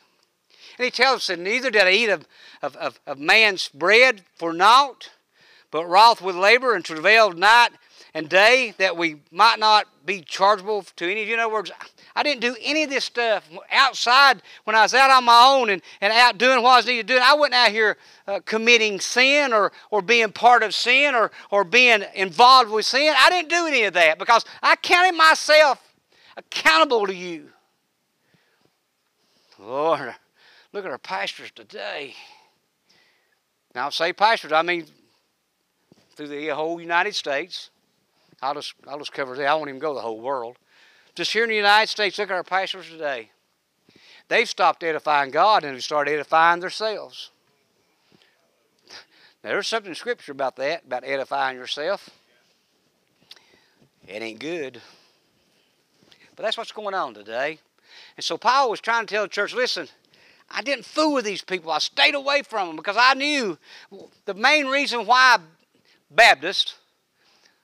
And 0.77 0.85
he 0.85 0.91
tells 0.91 1.17
us 1.17 1.27
that 1.27 1.39
neither 1.39 1.69
did 1.69 1.83
I 1.83 1.91
eat 1.91 2.09
of, 2.09 2.27
of, 2.61 2.75
of, 2.77 2.99
of 3.05 3.19
man's 3.19 3.69
bread 3.69 4.23
for 4.35 4.53
naught, 4.53 5.11
but 5.71 5.85
wroth 5.85 6.21
with 6.21 6.35
labor 6.35 6.75
and 6.75 6.83
travailed 6.83 7.37
night 7.37 7.69
and 8.13 8.29
day 8.29 8.73
that 8.77 8.97
we 8.97 9.17
might 9.31 9.59
not 9.59 9.85
be 10.05 10.21
chargeable 10.21 10.83
to 10.95 11.05
any 11.09 11.21
of 11.21 11.27
you. 11.27 11.33
In 11.33 11.39
other 11.39 11.53
words, 11.53 11.71
I 12.15 12.23
didn't 12.23 12.41
do 12.41 12.55
any 12.63 12.83
of 12.83 12.89
this 12.89 13.03
stuff 13.03 13.47
outside 13.71 14.41
when 14.63 14.75
I 14.75 14.81
was 14.81 14.93
out 14.93 15.11
on 15.11 15.25
my 15.25 15.55
own 15.55 15.69
and, 15.69 15.81
and 16.01 16.11
out 16.13 16.37
doing 16.37 16.63
what 16.63 16.71
I 16.71 16.75
was 16.77 16.87
needed 16.87 17.07
to 17.07 17.13
do. 17.15 17.19
I 17.21 17.35
wasn't 17.35 17.55
out 17.55 17.71
here 17.71 17.97
uh, 18.27 18.39
committing 18.45 18.99
sin 18.99 19.53
or, 19.53 19.71
or 19.91 20.01
being 20.01 20.31
part 20.31 20.63
of 20.63 20.73
sin 20.73 21.13
or, 21.13 21.31
or 21.51 21.63
being 21.63 22.03
involved 22.15 22.71
with 22.71 22.85
sin. 22.85 23.13
I 23.17 23.29
didn't 23.29 23.49
do 23.49 23.67
any 23.67 23.83
of 23.83 23.93
that 23.93 24.17
because 24.17 24.45
I 24.63 24.77
counted 24.77 25.15
myself 25.15 25.93
accountable 26.37 27.05
to 27.07 27.13
you. 27.13 27.49
Lord, 29.59 30.15
look 30.71 30.85
at 30.85 30.91
our 30.91 30.97
pastors 30.97 31.51
today. 31.51 32.15
Now, 33.75 33.87
I 33.87 33.89
say 33.89 34.13
pastors, 34.13 34.51
I 34.51 34.61
mean 34.61 34.85
through 36.17 36.27
the 36.27 36.47
whole 36.47 36.81
United 36.81 37.15
States. 37.15 37.69
I'll 38.41 38.55
just, 38.55 38.73
I'll 38.87 38.97
just 38.97 39.13
cover 39.13 39.35
that. 39.35 39.45
I 39.45 39.53
won't 39.53 39.69
even 39.69 39.79
go 39.79 39.93
the 39.93 40.01
whole 40.01 40.19
world. 40.19 40.57
Just 41.15 41.31
here 41.31 41.43
in 41.43 41.49
the 41.49 41.55
United 41.55 41.87
States, 41.87 42.17
look 42.17 42.29
at 42.29 42.35
our 42.35 42.43
pastors 42.43 42.89
today. 42.89 43.29
they've 44.27 44.49
stopped 44.49 44.83
edifying 44.83 45.31
God 45.31 45.63
and 45.63 45.73
have 45.73 45.83
started 45.83 46.13
edifying 46.13 46.59
themselves. 46.59 47.29
Now, 49.43 49.51
there's 49.51 49.67
something 49.67 49.91
in 49.91 49.95
Scripture 49.95 50.31
about 50.31 50.55
that, 50.57 50.85
about 50.85 51.03
edifying 51.05 51.57
yourself. 51.57 52.09
It 54.07 54.21
ain't 54.21 54.39
good. 54.39 54.81
But 56.35 56.43
that's 56.43 56.57
what's 56.57 56.71
going 56.71 56.95
on 56.95 57.13
today. 57.13 57.59
And 58.15 58.23
so 58.23 58.37
Paul 58.37 58.69
was 58.69 58.81
trying 58.81 59.05
to 59.05 59.13
tell 59.13 59.23
the 59.23 59.29
church 59.29 59.53
listen, 59.53 59.87
I 60.49 60.61
didn't 60.61 60.85
fool 60.85 61.13
with 61.13 61.25
these 61.25 61.43
people. 61.43 61.71
I 61.71 61.79
stayed 61.79 62.15
away 62.15 62.41
from 62.41 62.67
them 62.67 62.75
because 62.75 62.97
I 62.97 63.13
knew 63.13 63.57
the 64.25 64.33
main 64.33 64.67
reason 64.67 65.05
why 65.05 65.37
Baptists 66.09 66.75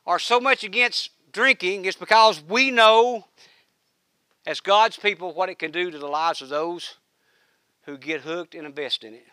are 0.06 0.19
so 0.19 0.39
much 0.39 0.63
against 0.63 1.10
drinking 1.32 1.86
is 1.86 1.95
because 1.95 2.41
we 2.43 2.71
know, 2.71 3.25
as 4.45 4.60
God's 4.60 4.97
people, 4.97 5.34
what 5.34 5.49
it 5.49 5.60
can 5.60 5.71
do 5.71 5.91
to 5.91 5.97
the 5.97 6.08
lives 6.08 6.41
of 6.41 6.49
those 6.49 6.95
who 7.86 7.97
get 7.97 8.21
hooked 8.21 8.56
and 8.56 8.65
invest 8.65 9.03
in 9.03 9.13
it. 9.13 9.25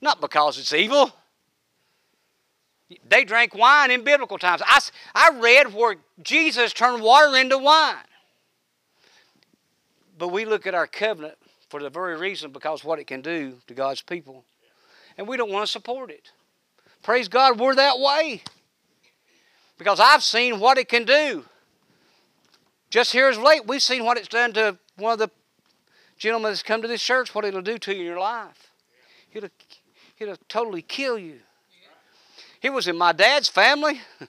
Not 0.00 0.20
because 0.20 0.58
it's 0.58 0.72
evil. 0.72 1.12
They 3.08 3.24
drank 3.24 3.54
wine 3.54 3.90
in 3.90 4.04
biblical 4.04 4.38
times. 4.38 4.62
I, 4.64 4.80
I 5.14 5.38
read 5.38 5.74
where 5.74 5.96
Jesus 6.22 6.72
turned 6.72 7.02
water 7.02 7.36
into 7.36 7.58
wine. 7.58 7.96
But 10.18 10.28
we 10.28 10.44
look 10.44 10.66
at 10.66 10.74
our 10.74 10.86
covenant 10.86 11.36
for 11.68 11.80
the 11.80 11.90
very 11.90 12.16
reason 12.16 12.52
because 12.52 12.84
what 12.84 12.98
it 12.98 13.06
can 13.06 13.22
do 13.22 13.58
to 13.66 13.74
God's 13.74 14.02
people. 14.02 14.44
And 15.18 15.26
we 15.26 15.36
don't 15.36 15.50
want 15.50 15.66
to 15.66 15.70
support 15.70 16.10
it. 16.10 16.30
Praise 17.06 17.28
God, 17.28 17.60
we're 17.60 17.76
that 17.76 18.00
way. 18.00 18.42
Because 19.78 20.00
I've 20.00 20.24
seen 20.24 20.58
what 20.58 20.76
it 20.76 20.88
can 20.88 21.04
do. 21.04 21.44
Just 22.90 23.12
here 23.12 23.28
as 23.28 23.38
late, 23.38 23.64
we've 23.64 23.80
seen 23.80 24.04
what 24.04 24.18
it's 24.18 24.26
done 24.26 24.52
to 24.54 24.76
one 24.96 25.12
of 25.12 25.20
the 25.20 25.30
gentlemen 26.18 26.50
that's 26.50 26.64
come 26.64 26.82
to 26.82 26.88
this 26.88 27.00
church, 27.00 27.32
what 27.32 27.44
it'll 27.44 27.62
do 27.62 27.78
to 27.78 27.94
you 27.94 28.00
in 28.00 28.06
your 28.06 28.18
life. 28.18 28.72
It'll, 29.32 29.50
it'll 30.18 30.36
totally 30.48 30.82
kill 30.82 31.16
you. 31.16 31.38
He 32.58 32.70
was 32.70 32.88
in 32.88 32.98
my 32.98 33.12
dad's 33.12 33.48
family 33.48 34.00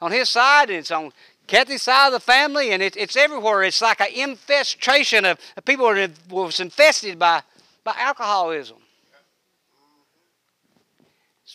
on 0.00 0.10
his 0.10 0.28
side, 0.28 0.68
and 0.68 0.80
it's 0.80 0.90
on 0.90 1.12
Kathy's 1.46 1.82
side 1.82 2.08
of 2.08 2.12
the 2.12 2.18
family, 2.18 2.72
and 2.72 2.82
it, 2.82 2.96
it's 2.96 3.16
everywhere. 3.16 3.62
It's 3.62 3.80
like 3.80 4.00
an 4.00 4.08
infestation 4.12 5.24
of, 5.24 5.38
people 5.64 5.94
that 5.94 6.10
was 6.28 6.58
infested 6.58 7.20
by, 7.20 7.42
by 7.84 7.94
alcoholism. 7.96 8.78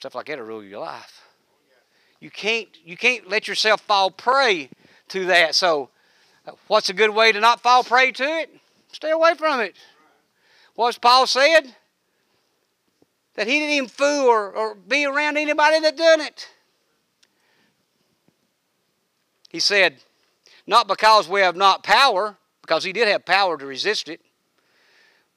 Stuff 0.06 0.14
like 0.14 0.28
that 0.28 0.38
will 0.38 0.46
rule 0.46 0.64
your 0.64 0.82
life. 0.82 1.24
You 2.20 2.30
can't, 2.30 2.68
you 2.86 2.96
can't 2.96 3.28
let 3.28 3.48
yourself 3.48 3.82
fall 3.82 4.12
prey 4.12 4.70
to 5.08 5.26
that. 5.26 5.56
So, 5.56 5.90
uh, 6.46 6.52
what's 6.68 6.90
a 6.90 6.94
good 6.94 7.10
way 7.10 7.32
to 7.32 7.40
not 7.40 7.62
fall 7.62 7.84
prey 7.84 8.12
to 8.12 8.24
it? 8.24 8.56
Stay 8.92 9.10
away 9.10 9.34
from 9.34 9.62
it. 9.62 9.76
What's 10.76 11.00
Paul 11.00 11.26
said? 11.26 11.74
That 13.34 13.48
he 13.48 13.54
didn't 13.54 13.74
even 13.74 13.90
fool 13.90 14.28
or, 14.28 14.56
or 14.56 14.76
be 14.76 15.08
around 15.08 15.38
anybody 15.38 15.80
that 15.80 15.98
done 15.98 16.22
it. 16.22 16.50
He 19.50 19.60
said, 19.60 19.96
not 20.68 20.88
because 20.88 21.28
we 21.28 21.42
have 21.42 21.56
not 21.56 21.82
power, 21.82 22.38
because 22.62 22.84
he 22.84 22.94
did 22.94 23.08
have 23.08 23.26
power 23.26 23.58
to 23.58 23.66
resist 23.66 24.08
it, 24.08 24.22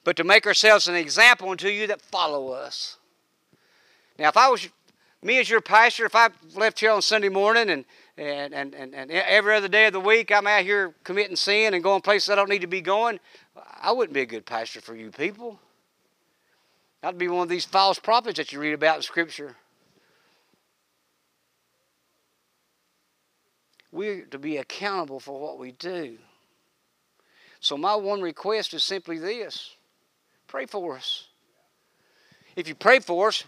but 0.03 0.15
to 0.17 0.23
make 0.23 0.45
ourselves 0.45 0.87
an 0.87 0.93
example 0.93 1.49
unto 1.49 1.69
you 1.69 1.87
that 1.87 2.03
follow 2.03 2.49
us. 2.49 2.98
Now, 4.19 4.27
if 4.27 4.37
I 4.37 4.49
was 4.49 4.67
me 5.23 5.39
as 5.39 5.49
your 5.49 5.61
pastor, 5.61 6.05
if 6.05 6.13
I 6.13 6.29
left 6.53 6.81
here 6.81 6.91
on 6.91 7.01
Sunday 7.01 7.29
morning 7.29 7.69
and, 7.69 7.85
and, 8.17 8.53
and, 8.53 8.75
and, 8.75 8.93
and 8.93 9.09
every 9.09 9.55
other 9.55 9.69
day 9.69 9.87
of 9.87 9.93
the 9.93 9.99
week 10.01 10.29
I'm 10.29 10.45
out 10.45 10.63
here 10.63 10.93
committing 11.05 11.37
sin 11.37 11.73
and 11.73 11.81
going 11.81 12.01
places 12.01 12.29
I 12.29 12.35
don't 12.35 12.49
need 12.49 12.61
to 12.61 12.67
be 12.67 12.81
going, 12.81 13.21
I 13.81 13.93
wouldn't 13.93 14.13
be 14.13 14.21
a 14.21 14.25
good 14.25 14.45
pastor 14.45 14.81
for 14.81 14.93
you 14.93 15.09
people. 15.09 15.57
I'd 17.01 17.17
be 17.17 17.29
one 17.29 17.43
of 17.43 17.49
these 17.49 17.63
false 17.63 17.97
prophets 17.97 18.37
that 18.37 18.51
you 18.51 18.59
read 18.59 18.73
about 18.73 18.97
in 18.97 19.01
Scripture. 19.03 19.55
We're 23.89 24.25
to 24.25 24.37
be 24.37 24.57
accountable 24.57 25.21
for 25.21 25.39
what 25.39 25.57
we 25.57 25.71
do. 25.71 26.17
So, 27.61 27.77
my 27.77 27.95
one 27.95 28.21
request 28.21 28.73
is 28.73 28.83
simply 28.83 29.17
this 29.17 29.75
pray 30.47 30.65
for 30.65 30.97
us. 30.97 31.27
If 32.55 32.67
you 32.67 32.75
pray 32.75 32.99
for 32.99 33.29
us, 33.29 33.45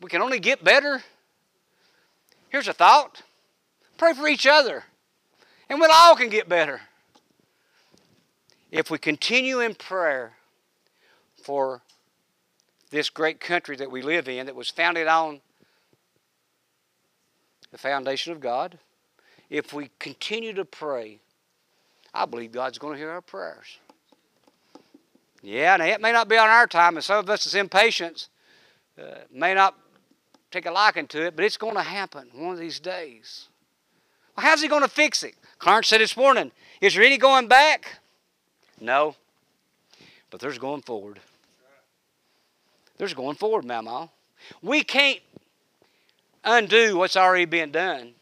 we 0.00 0.08
can 0.08 0.22
only 0.22 0.38
get 0.38 0.62
better. 0.62 1.02
Here's 2.48 2.68
a 2.68 2.72
thought 2.72 3.22
pray 3.96 4.14
for 4.14 4.28
each 4.28 4.46
other, 4.46 4.84
and 5.68 5.80
we 5.80 5.88
all 5.90 6.14
can 6.14 6.28
get 6.28 6.48
better. 6.48 6.80
If 8.70 8.90
we 8.90 8.98
continue 8.98 9.60
in 9.60 9.74
prayer 9.74 10.34
for 11.42 11.82
this 12.90 13.10
great 13.10 13.40
country 13.40 13.76
that 13.76 13.90
we 13.90 14.02
live 14.02 14.28
in 14.28 14.46
that 14.46 14.54
was 14.54 14.70
founded 14.70 15.08
on 15.08 15.40
the 17.72 17.78
foundation 17.78 18.32
of 18.32 18.40
God, 18.40 18.78
if 19.50 19.72
we 19.72 19.90
continue 19.98 20.52
to 20.52 20.64
pray, 20.64 21.18
I 22.14 22.24
believe 22.24 22.52
God's 22.52 22.78
going 22.78 22.94
to 22.94 22.98
hear 22.98 23.10
our 23.10 23.20
prayers. 23.20 23.78
Yeah, 25.42 25.76
now 25.76 25.84
it 25.84 26.00
may 26.00 26.12
not 26.12 26.28
be 26.28 26.36
on 26.36 26.48
our 26.48 26.66
time, 26.66 26.96
and 26.96 27.04
some 27.04 27.18
of 27.18 27.30
us 27.30 27.46
as 27.46 27.54
impatience 27.54 28.28
uh, 29.00 29.18
may 29.32 29.54
not 29.54 29.76
take 30.50 30.66
a 30.66 30.70
liking 30.70 31.06
to 31.08 31.26
it, 31.26 31.36
but 31.36 31.44
it's 31.44 31.56
going 31.56 31.74
to 31.74 31.82
happen 31.82 32.28
one 32.34 32.52
of 32.52 32.58
these 32.58 32.80
days. 32.80 33.48
Well, 34.36 34.46
how's 34.46 34.62
he 34.62 34.68
going 34.68 34.82
to 34.82 34.88
fix 34.88 35.22
it? 35.22 35.34
Clarence 35.58 35.88
said 35.88 36.00
this 36.00 36.16
morning, 36.16 36.52
is 36.80 36.94
there 36.94 37.02
any 37.02 37.18
going 37.18 37.48
back? 37.48 37.98
No. 38.80 39.16
But 40.30 40.40
there's 40.40 40.58
going 40.58 40.82
forward. 40.82 41.20
There's 42.98 43.14
going 43.14 43.36
forward, 43.36 43.64
Mama. 43.64 44.10
We 44.62 44.82
can't 44.82 45.20
undo 46.44 46.96
what's 46.96 47.16
already 47.16 47.44
been 47.44 47.70
done. 47.70 48.12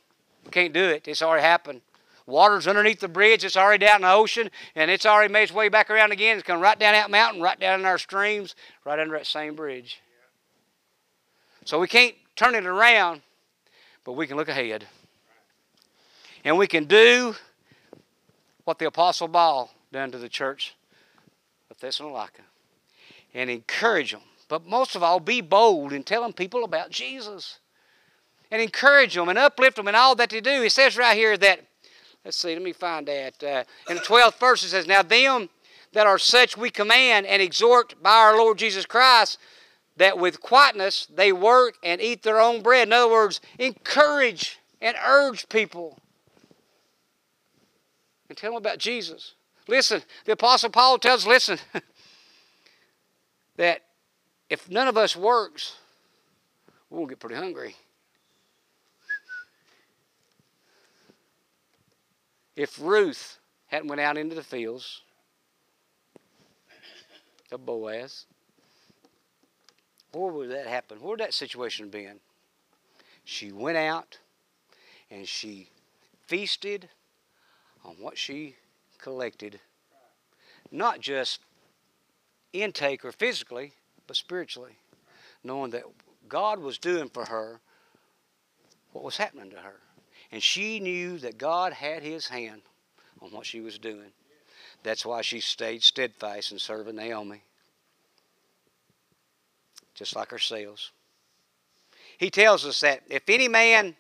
We 0.45 0.51
can't 0.51 0.73
do 0.73 0.85
it. 0.85 1.09
It's 1.09 1.23
already 1.23 1.43
happened. 1.43 1.81
Water's 2.27 2.67
underneath 2.67 3.01
the 3.01 3.09
bridge. 3.09 3.45
It's 3.45 3.57
already 3.57 3.87
out 3.87 3.97
in 3.97 4.03
the 4.03 4.13
ocean, 4.13 4.51
and 4.75 4.91
it's 4.91 5.07
already 5.07 5.33
made 5.33 5.45
its 5.45 5.53
way 5.53 5.69
back 5.69 5.91
around 5.91 6.13
again. 6.13 6.37
It's 6.37 6.47
come 6.47 6.61
right 6.61 6.79
down 6.79 6.95
that 6.95 7.11
mountain, 7.11 7.41
right 7.41 7.59
down 7.59 7.81
in 7.81 7.87
our 7.87 7.99
streams, 7.99 8.55
right 8.85 8.99
under 8.99 9.17
that 9.17 9.27
same 9.27 9.55
bridge. 9.55 10.01
So 11.67 11.81
we 11.81 11.89
can't 11.89 12.15
turn 12.37 12.55
it 12.55 12.65
around, 12.65 13.23
but 14.05 14.13
we 14.13 14.29
can 14.29 14.37
look 14.37 14.49
ahead. 14.49 14.87
And 16.45 16.57
we 16.57 16.69
can 16.69 16.85
do 16.85 17.35
what 18.63 18.79
the 18.79 18.87
Apostle 18.87 19.29
Paul 19.29 19.73
done 19.93 20.13
to 20.13 20.19
the 20.19 20.29
church 20.29 20.77
of 21.69 21.81
Thessalonica 21.81 22.43
and 23.35 23.51
encourage 23.51 24.13
them. 24.13 24.21
But 24.49 24.65
most 24.65 24.95
of 24.95 25.03
all, 25.03 25.19
be 25.19 25.41
bold 25.41 25.93
in 25.93 26.05
telling 26.05 26.35
people 26.35 26.63
about 26.63 26.91
Jesus 26.91 27.59
and 28.53 28.63
encourage 28.63 29.17
them 29.17 29.29
and 29.29 29.37
uplift 29.37 29.75
them 29.75 29.89
in 29.89 29.97
all 29.97 30.15
that 30.15 30.31
they 30.31 30.41
do. 30.41 30.63
He 30.63 30.69
says 30.69 30.97
right 30.97 31.17
here 31.17 31.37
that, 31.37 31.67
let's 32.25 32.37
see, 32.37 32.55
let 32.55 32.63
me 32.63 32.75
find 32.75 33.09
that. 33.09 33.43
Uh, 33.43 33.65
in 33.91 33.97
the 33.97 34.03
12th 34.03 34.39
verse, 34.39 34.63
it 34.63 34.69
says, 34.69 34.87
Now 34.87 35.03
them 35.03 35.49
that 35.95 36.07
are 36.07 36.19
such 36.19 36.57
we 36.57 36.71
command 36.71 37.27
and 37.27 37.43
exhort 37.43 38.01
by 38.01 38.15
our 38.15 38.37
Lord 38.37 38.57
Jesus 38.57 38.87
Christ 38.87 39.39
that 39.97 40.19
with 40.19 40.41
quietness 40.41 41.07
they 41.07 41.33
work 41.33 41.75
and 41.83 42.01
eat 42.01 42.23
their 42.23 42.41
own 42.41 42.63
bread. 42.63 42.89
In 42.89 42.93
other 42.93 43.11
words, 43.11 43.41
encourage 43.59 44.59
and 44.81 44.97
urge 45.05 45.49
people. 45.49 45.99
And 48.29 48.37
tell 48.37 48.53
them 48.53 48.59
about 48.59 48.79
Jesus. 48.79 49.35
Listen, 49.69 50.03
the 50.25 50.33
Apostle 50.33 50.71
Paul 50.71 50.99
tells, 50.99 51.27
listen, 51.27 51.59
that 53.57 53.83
if 54.49 54.71
none 54.71 54.89
of 54.89 54.97
us 54.97 55.17
works, 55.17 55.77
we'll 56.91 57.07
get 57.07 57.19
pretty 57.19 57.37
hungry. 57.37 57.75
If 62.55 62.81
Ruth 62.81 63.39
hadn't 63.67 63.89
went 63.89 64.01
out 64.01 64.17
into 64.17 64.35
the 64.35 64.43
fields 64.43 65.03
of 67.53 67.67
Boaz, 67.67 68.27
where 70.17 70.33
would 70.33 70.51
that 70.51 70.67
happen? 70.67 70.99
Where 71.01 71.11
would 71.11 71.21
that 71.21 71.35
situation 71.35 71.89
been? 71.89 72.21
She 73.25 73.53
went 73.53 73.77
out 73.77 74.19
and 75.11 75.27
she 75.27 75.69
feasted 76.27 76.89
on 77.85 77.97
what 78.01 78.19
she 78.19 78.57
collected, 78.99 79.61
not 80.71 81.01
just 81.01 81.41
intake 82.53 83.05
or 83.05 83.13
physically, 83.13 83.73
but 84.07 84.17
spiritually, 84.17 84.79
knowing 85.45 85.71
that 85.71 85.85
God 86.29 86.59
was 86.59 86.79
doing 86.79 87.09
for 87.09 87.27
her 87.27 87.61
what 88.93 89.05
was 89.05 89.17
happening 89.17 89.51
to 89.51 89.57
her. 89.57 89.81
And 90.33 90.43
she 90.43 90.81
knew 90.81 91.19
that 91.19 91.39
God 91.39 91.73
had 91.73 92.03
his 92.03 92.29
hand 92.29 92.63
on 93.21 93.31
what 93.31 93.47
she 93.47 93.61
was 93.61 93.79
doing. 93.79 94.11
That's 94.83 95.07
why 95.07 95.23
she 95.23 95.41
stayed 95.41 95.83
steadfast 95.83 96.53
in 96.53 96.59
serving 96.59 96.97
Naomi, 96.97 97.43
just 99.97 100.15
like 100.15 100.31
ourselves. 100.33 100.93
He 102.19 102.31
tells 102.31 102.65
us 102.65 102.81
that 102.81 103.03
if 103.09 103.23
any 103.29 103.49
man 103.49 103.97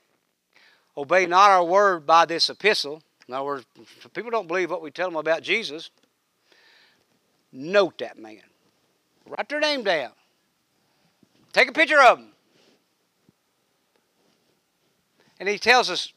obey 0.97 1.26
not 1.26 1.51
our 1.51 1.64
word 1.64 2.07
by 2.07 2.26
this 2.26 2.49
epistle, 2.49 3.03
in 3.26 3.34
other 3.34 3.44
words, 3.44 3.66
people 4.14 4.30
don't 4.30 4.47
believe 4.47 4.70
what 4.70 4.82
we 4.82 4.90
tell 4.90 5.09
them 5.09 5.16
about 5.16 5.42
Jesus, 5.42 5.90
note 7.51 7.99
that 7.99 8.18
man. 8.18 8.42
Write 9.26 9.49
their 9.49 9.59
name 9.59 9.82
down. 9.82 10.12
Take 11.53 11.68
a 11.68 11.72
picture 11.72 12.01
of 12.01 12.18
them. 12.18 12.32
And 15.40 15.49
he 15.49 15.59
tells 15.59 15.90
us 15.90 16.12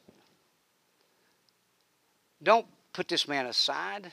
don't 2.41 2.67
put 2.93 3.07
this 3.07 3.27
man 3.27 3.45
aside, 3.45 4.11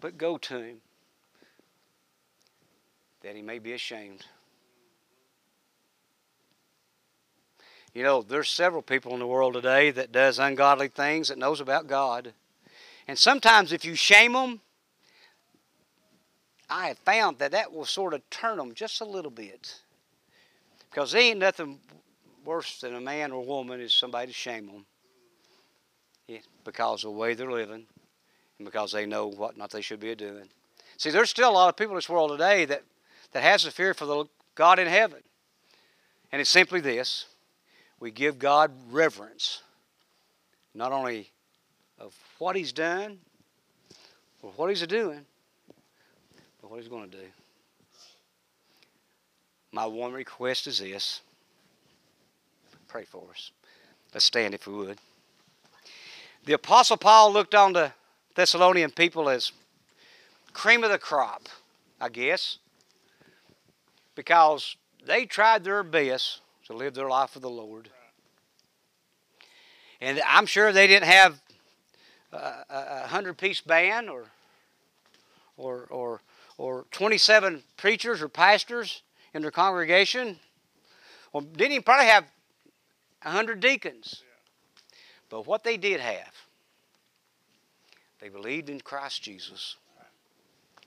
but 0.00 0.18
go 0.18 0.36
to 0.36 0.60
him 0.60 0.80
that 3.22 3.36
he 3.36 3.42
may 3.42 3.58
be 3.58 3.72
ashamed. 3.72 4.24
You 7.92 8.02
know, 8.02 8.22
there's 8.22 8.48
several 8.48 8.82
people 8.82 9.12
in 9.14 9.18
the 9.18 9.26
world 9.26 9.54
today 9.54 9.90
that 9.90 10.12
does 10.12 10.38
ungodly 10.38 10.88
things 10.88 11.28
that 11.28 11.38
knows 11.38 11.60
about 11.60 11.88
God. 11.88 12.32
And 13.08 13.18
sometimes 13.18 13.72
if 13.72 13.84
you 13.84 13.96
shame 13.96 14.34
them, 14.34 14.60
I 16.68 16.88
have 16.88 16.98
found 16.98 17.38
that 17.38 17.50
that 17.50 17.72
will 17.72 17.84
sort 17.84 18.14
of 18.14 18.28
turn 18.30 18.58
them 18.58 18.74
just 18.74 19.00
a 19.00 19.04
little 19.04 19.30
bit. 19.30 19.80
Because 20.88 21.12
there 21.12 21.20
ain't 21.20 21.40
nothing 21.40 21.80
worse 22.44 22.80
than 22.80 22.94
a 22.94 23.00
man 23.00 23.32
or 23.32 23.44
woman 23.44 23.80
is 23.80 23.92
somebody 23.92 24.28
to 24.28 24.32
shame 24.32 24.66
them. 24.66 24.86
Yeah, 26.28 26.38
because 26.64 27.04
of 27.04 27.10
the 27.10 27.18
way 27.18 27.34
they're 27.34 27.50
living 27.50 27.86
and 28.58 28.64
because 28.64 28.92
they 28.92 29.04
know 29.04 29.26
what 29.26 29.56
not 29.56 29.70
they 29.70 29.80
should 29.80 29.98
be 29.98 30.14
doing. 30.14 30.48
See, 30.96 31.10
there's 31.10 31.30
still 31.30 31.50
a 31.50 31.52
lot 31.52 31.68
of 31.70 31.76
people 31.76 31.92
in 31.92 31.96
this 31.96 32.08
world 32.08 32.30
today 32.30 32.66
that, 32.66 32.84
that 33.32 33.42
has 33.42 33.64
a 33.64 33.70
fear 33.70 33.94
for 33.94 34.06
the 34.06 34.24
God 34.54 34.78
in 34.78 34.86
heaven. 34.86 35.20
And 36.32 36.40
it's 36.40 36.50
simply 36.50 36.80
this 36.80 37.26
we 37.98 38.10
give 38.10 38.38
God 38.38 38.72
reverence, 38.90 39.62
not 40.74 40.92
only 40.92 41.30
of 41.98 42.14
what 42.38 42.56
He's 42.56 42.72
done 42.72 43.18
or 44.42 44.52
what 44.56 44.70
He's 44.70 44.86
doing, 44.86 45.24
but 46.60 46.70
what 46.70 46.80
He's 46.80 46.88
going 46.88 47.10
to 47.10 47.16
do. 47.16 47.24
My 49.72 49.86
one 49.86 50.12
request 50.12 50.66
is 50.66 50.78
this 50.78 51.20
pray 52.88 53.04
for 53.04 53.22
us. 53.30 53.52
Let's 54.12 54.24
stand 54.24 54.52
if 54.54 54.66
we 54.66 54.74
would. 54.74 54.98
The 56.44 56.54
Apostle 56.54 56.96
Paul 56.96 57.32
looked 57.32 57.54
on 57.54 57.72
the 57.72 57.92
Thessalonian 58.34 58.90
people 58.90 59.28
as 59.28 59.52
cream 60.52 60.82
of 60.82 60.90
the 60.90 60.98
crop, 60.98 61.48
I 62.00 62.08
guess, 62.08 62.58
because 64.20 64.76
they 65.06 65.24
tried 65.24 65.64
their 65.64 65.82
best 65.82 66.42
to 66.66 66.74
live 66.74 66.92
their 66.92 67.08
life 67.08 67.30
for 67.30 67.40
the 67.40 67.48
Lord. 67.48 67.88
And 69.98 70.20
I'm 70.26 70.44
sure 70.44 70.72
they 70.72 70.86
didn't 70.86 71.08
have 71.08 71.40
a, 72.30 72.64
a 72.68 73.06
hundred 73.06 73.38
piece 73.38 73.62
band 73.62 74.10
or 74.10 74.26
or 75.56 75.86
or 75.88 76.20
or 76.58 76.84
27 76.90 77.62
preachers 77.78 78.20
or 78.20 78.28
pastors 78.28 79.00
in 79.32 79.40
their 79.40 79.50
congregation. 79.50 80.38
Well, 81.32 81.40
didn't 81.40 81.72
even 81.72 81.82
probably 81.82 82.08
have 82.08 82.26
a 83.22 83.30
hundred 83.30 83.60
deacons. 83.60 84.22
But 85.30 85.46
what 85.46 85.64
they 85.64 85.78
did 85.78 85.98
have, 85.98 86.34
they 88.20 88.28
believed 88.28 88.68
in 88.68 88.82
Christ 88.82 89.22
Jesus. 89.22 89.76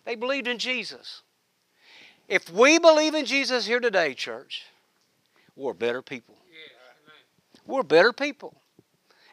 They 0.05 0.13
believed 0.13 0.47
in 0.47 0.59
Jesus. 0.59 1.23
If 2.27 2.49
we 2.49 2.79
believe 2.79 3.13
in 3.13 3.25
Jesus 3.25 3.65
here 3.65 3.79
today, 3.79 4.13
church, 4.13 4.63
we're 5.55 5.73
better 5.73 6.01
people. 6.01 6.35
We're 7.65 7.83
better 7.83 8.13
people. 8.13 8.55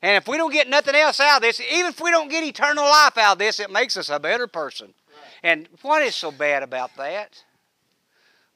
And 0.03 0.17
if 0.17 0.27
we 0.27 0.37
don't 0.37 0.53
get 0.53 0.69
nothing 0.69 0.95
else 0.95 1.21
out 1.21 1.37
of 1.37 1.43
this, 1.43 1.61
even 1.61 1.87
if 1.87 2.01
we 2.01 2.11
don't 2.11 2.31
get 2.31 2.45
eternal 2.45 2.85
life 2.85 3.19
out 3.19 3.33
of 3.33 3.39
this, 3.39 3.61
it 3.61 3.71
makes 3.71 3.97
us 3.97 4.09
a 4.09 4.19
better 4.19 4.47
person. 4.47 4.95
And 5.43 5.69
what 5.83 6.03
is 6.03 6.15
so 6.15 6.31
bad 6.31 6.63
about 6.63 6.97
that? 6.97 7.43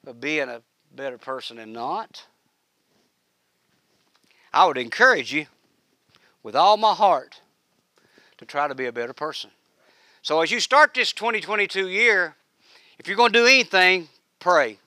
Of 0.05 0.19
being 0.19 0.49
a 0.49 0.61
better 0.95 1.17
person 1.17 1.59
and 1.59 1.73
not? 1.73 2.25
I 4.53 4.65
would 4.65 4.77
encourage 4.77 5.33
you 5.33 5.47
with 6.41 6.55
all 6.55 6.77
my 6.77 6.93
heart 6.93 7.41
to 8.37 8.45
try 8.45 8.67
to 8.67 8.75
be 8.75 8.85
a 8.85 8.91
better 8.91 9.13
person. 9.13 9.51
So 10.21 10.41
as 10.41 10.51
you 10.51 10.59
start 10.59 10.93
this 10.93 11.11
2022 11.11 11.89
year, 11.89 12.35
if 12.97 13.07
you're 13.07 13.17
going 13.17 13.33
to 13.33 13.39
do 13.39 13.45
anything, 13.45 14.07
pray. 14.45 14.77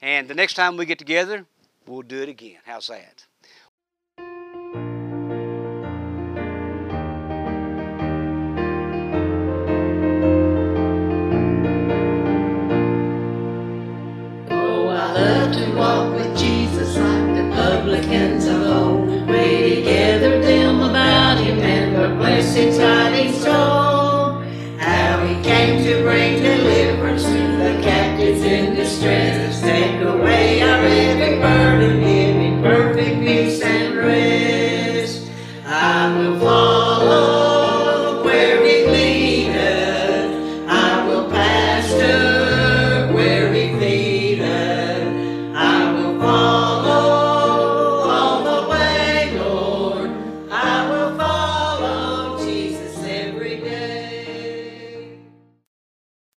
And 0.00 0.28
the 0.28 0.34
next 0.34 0.54
time 0.54 0.76
we 0.76 0.86
get 0.86 1.00
together, 1.00 1.44
we'll 1.84 2.02
do 2.02 2.22
it 2.22 2.28
again. 2.28 2.58
How's 2.64 2.86
that? 2.86 3.24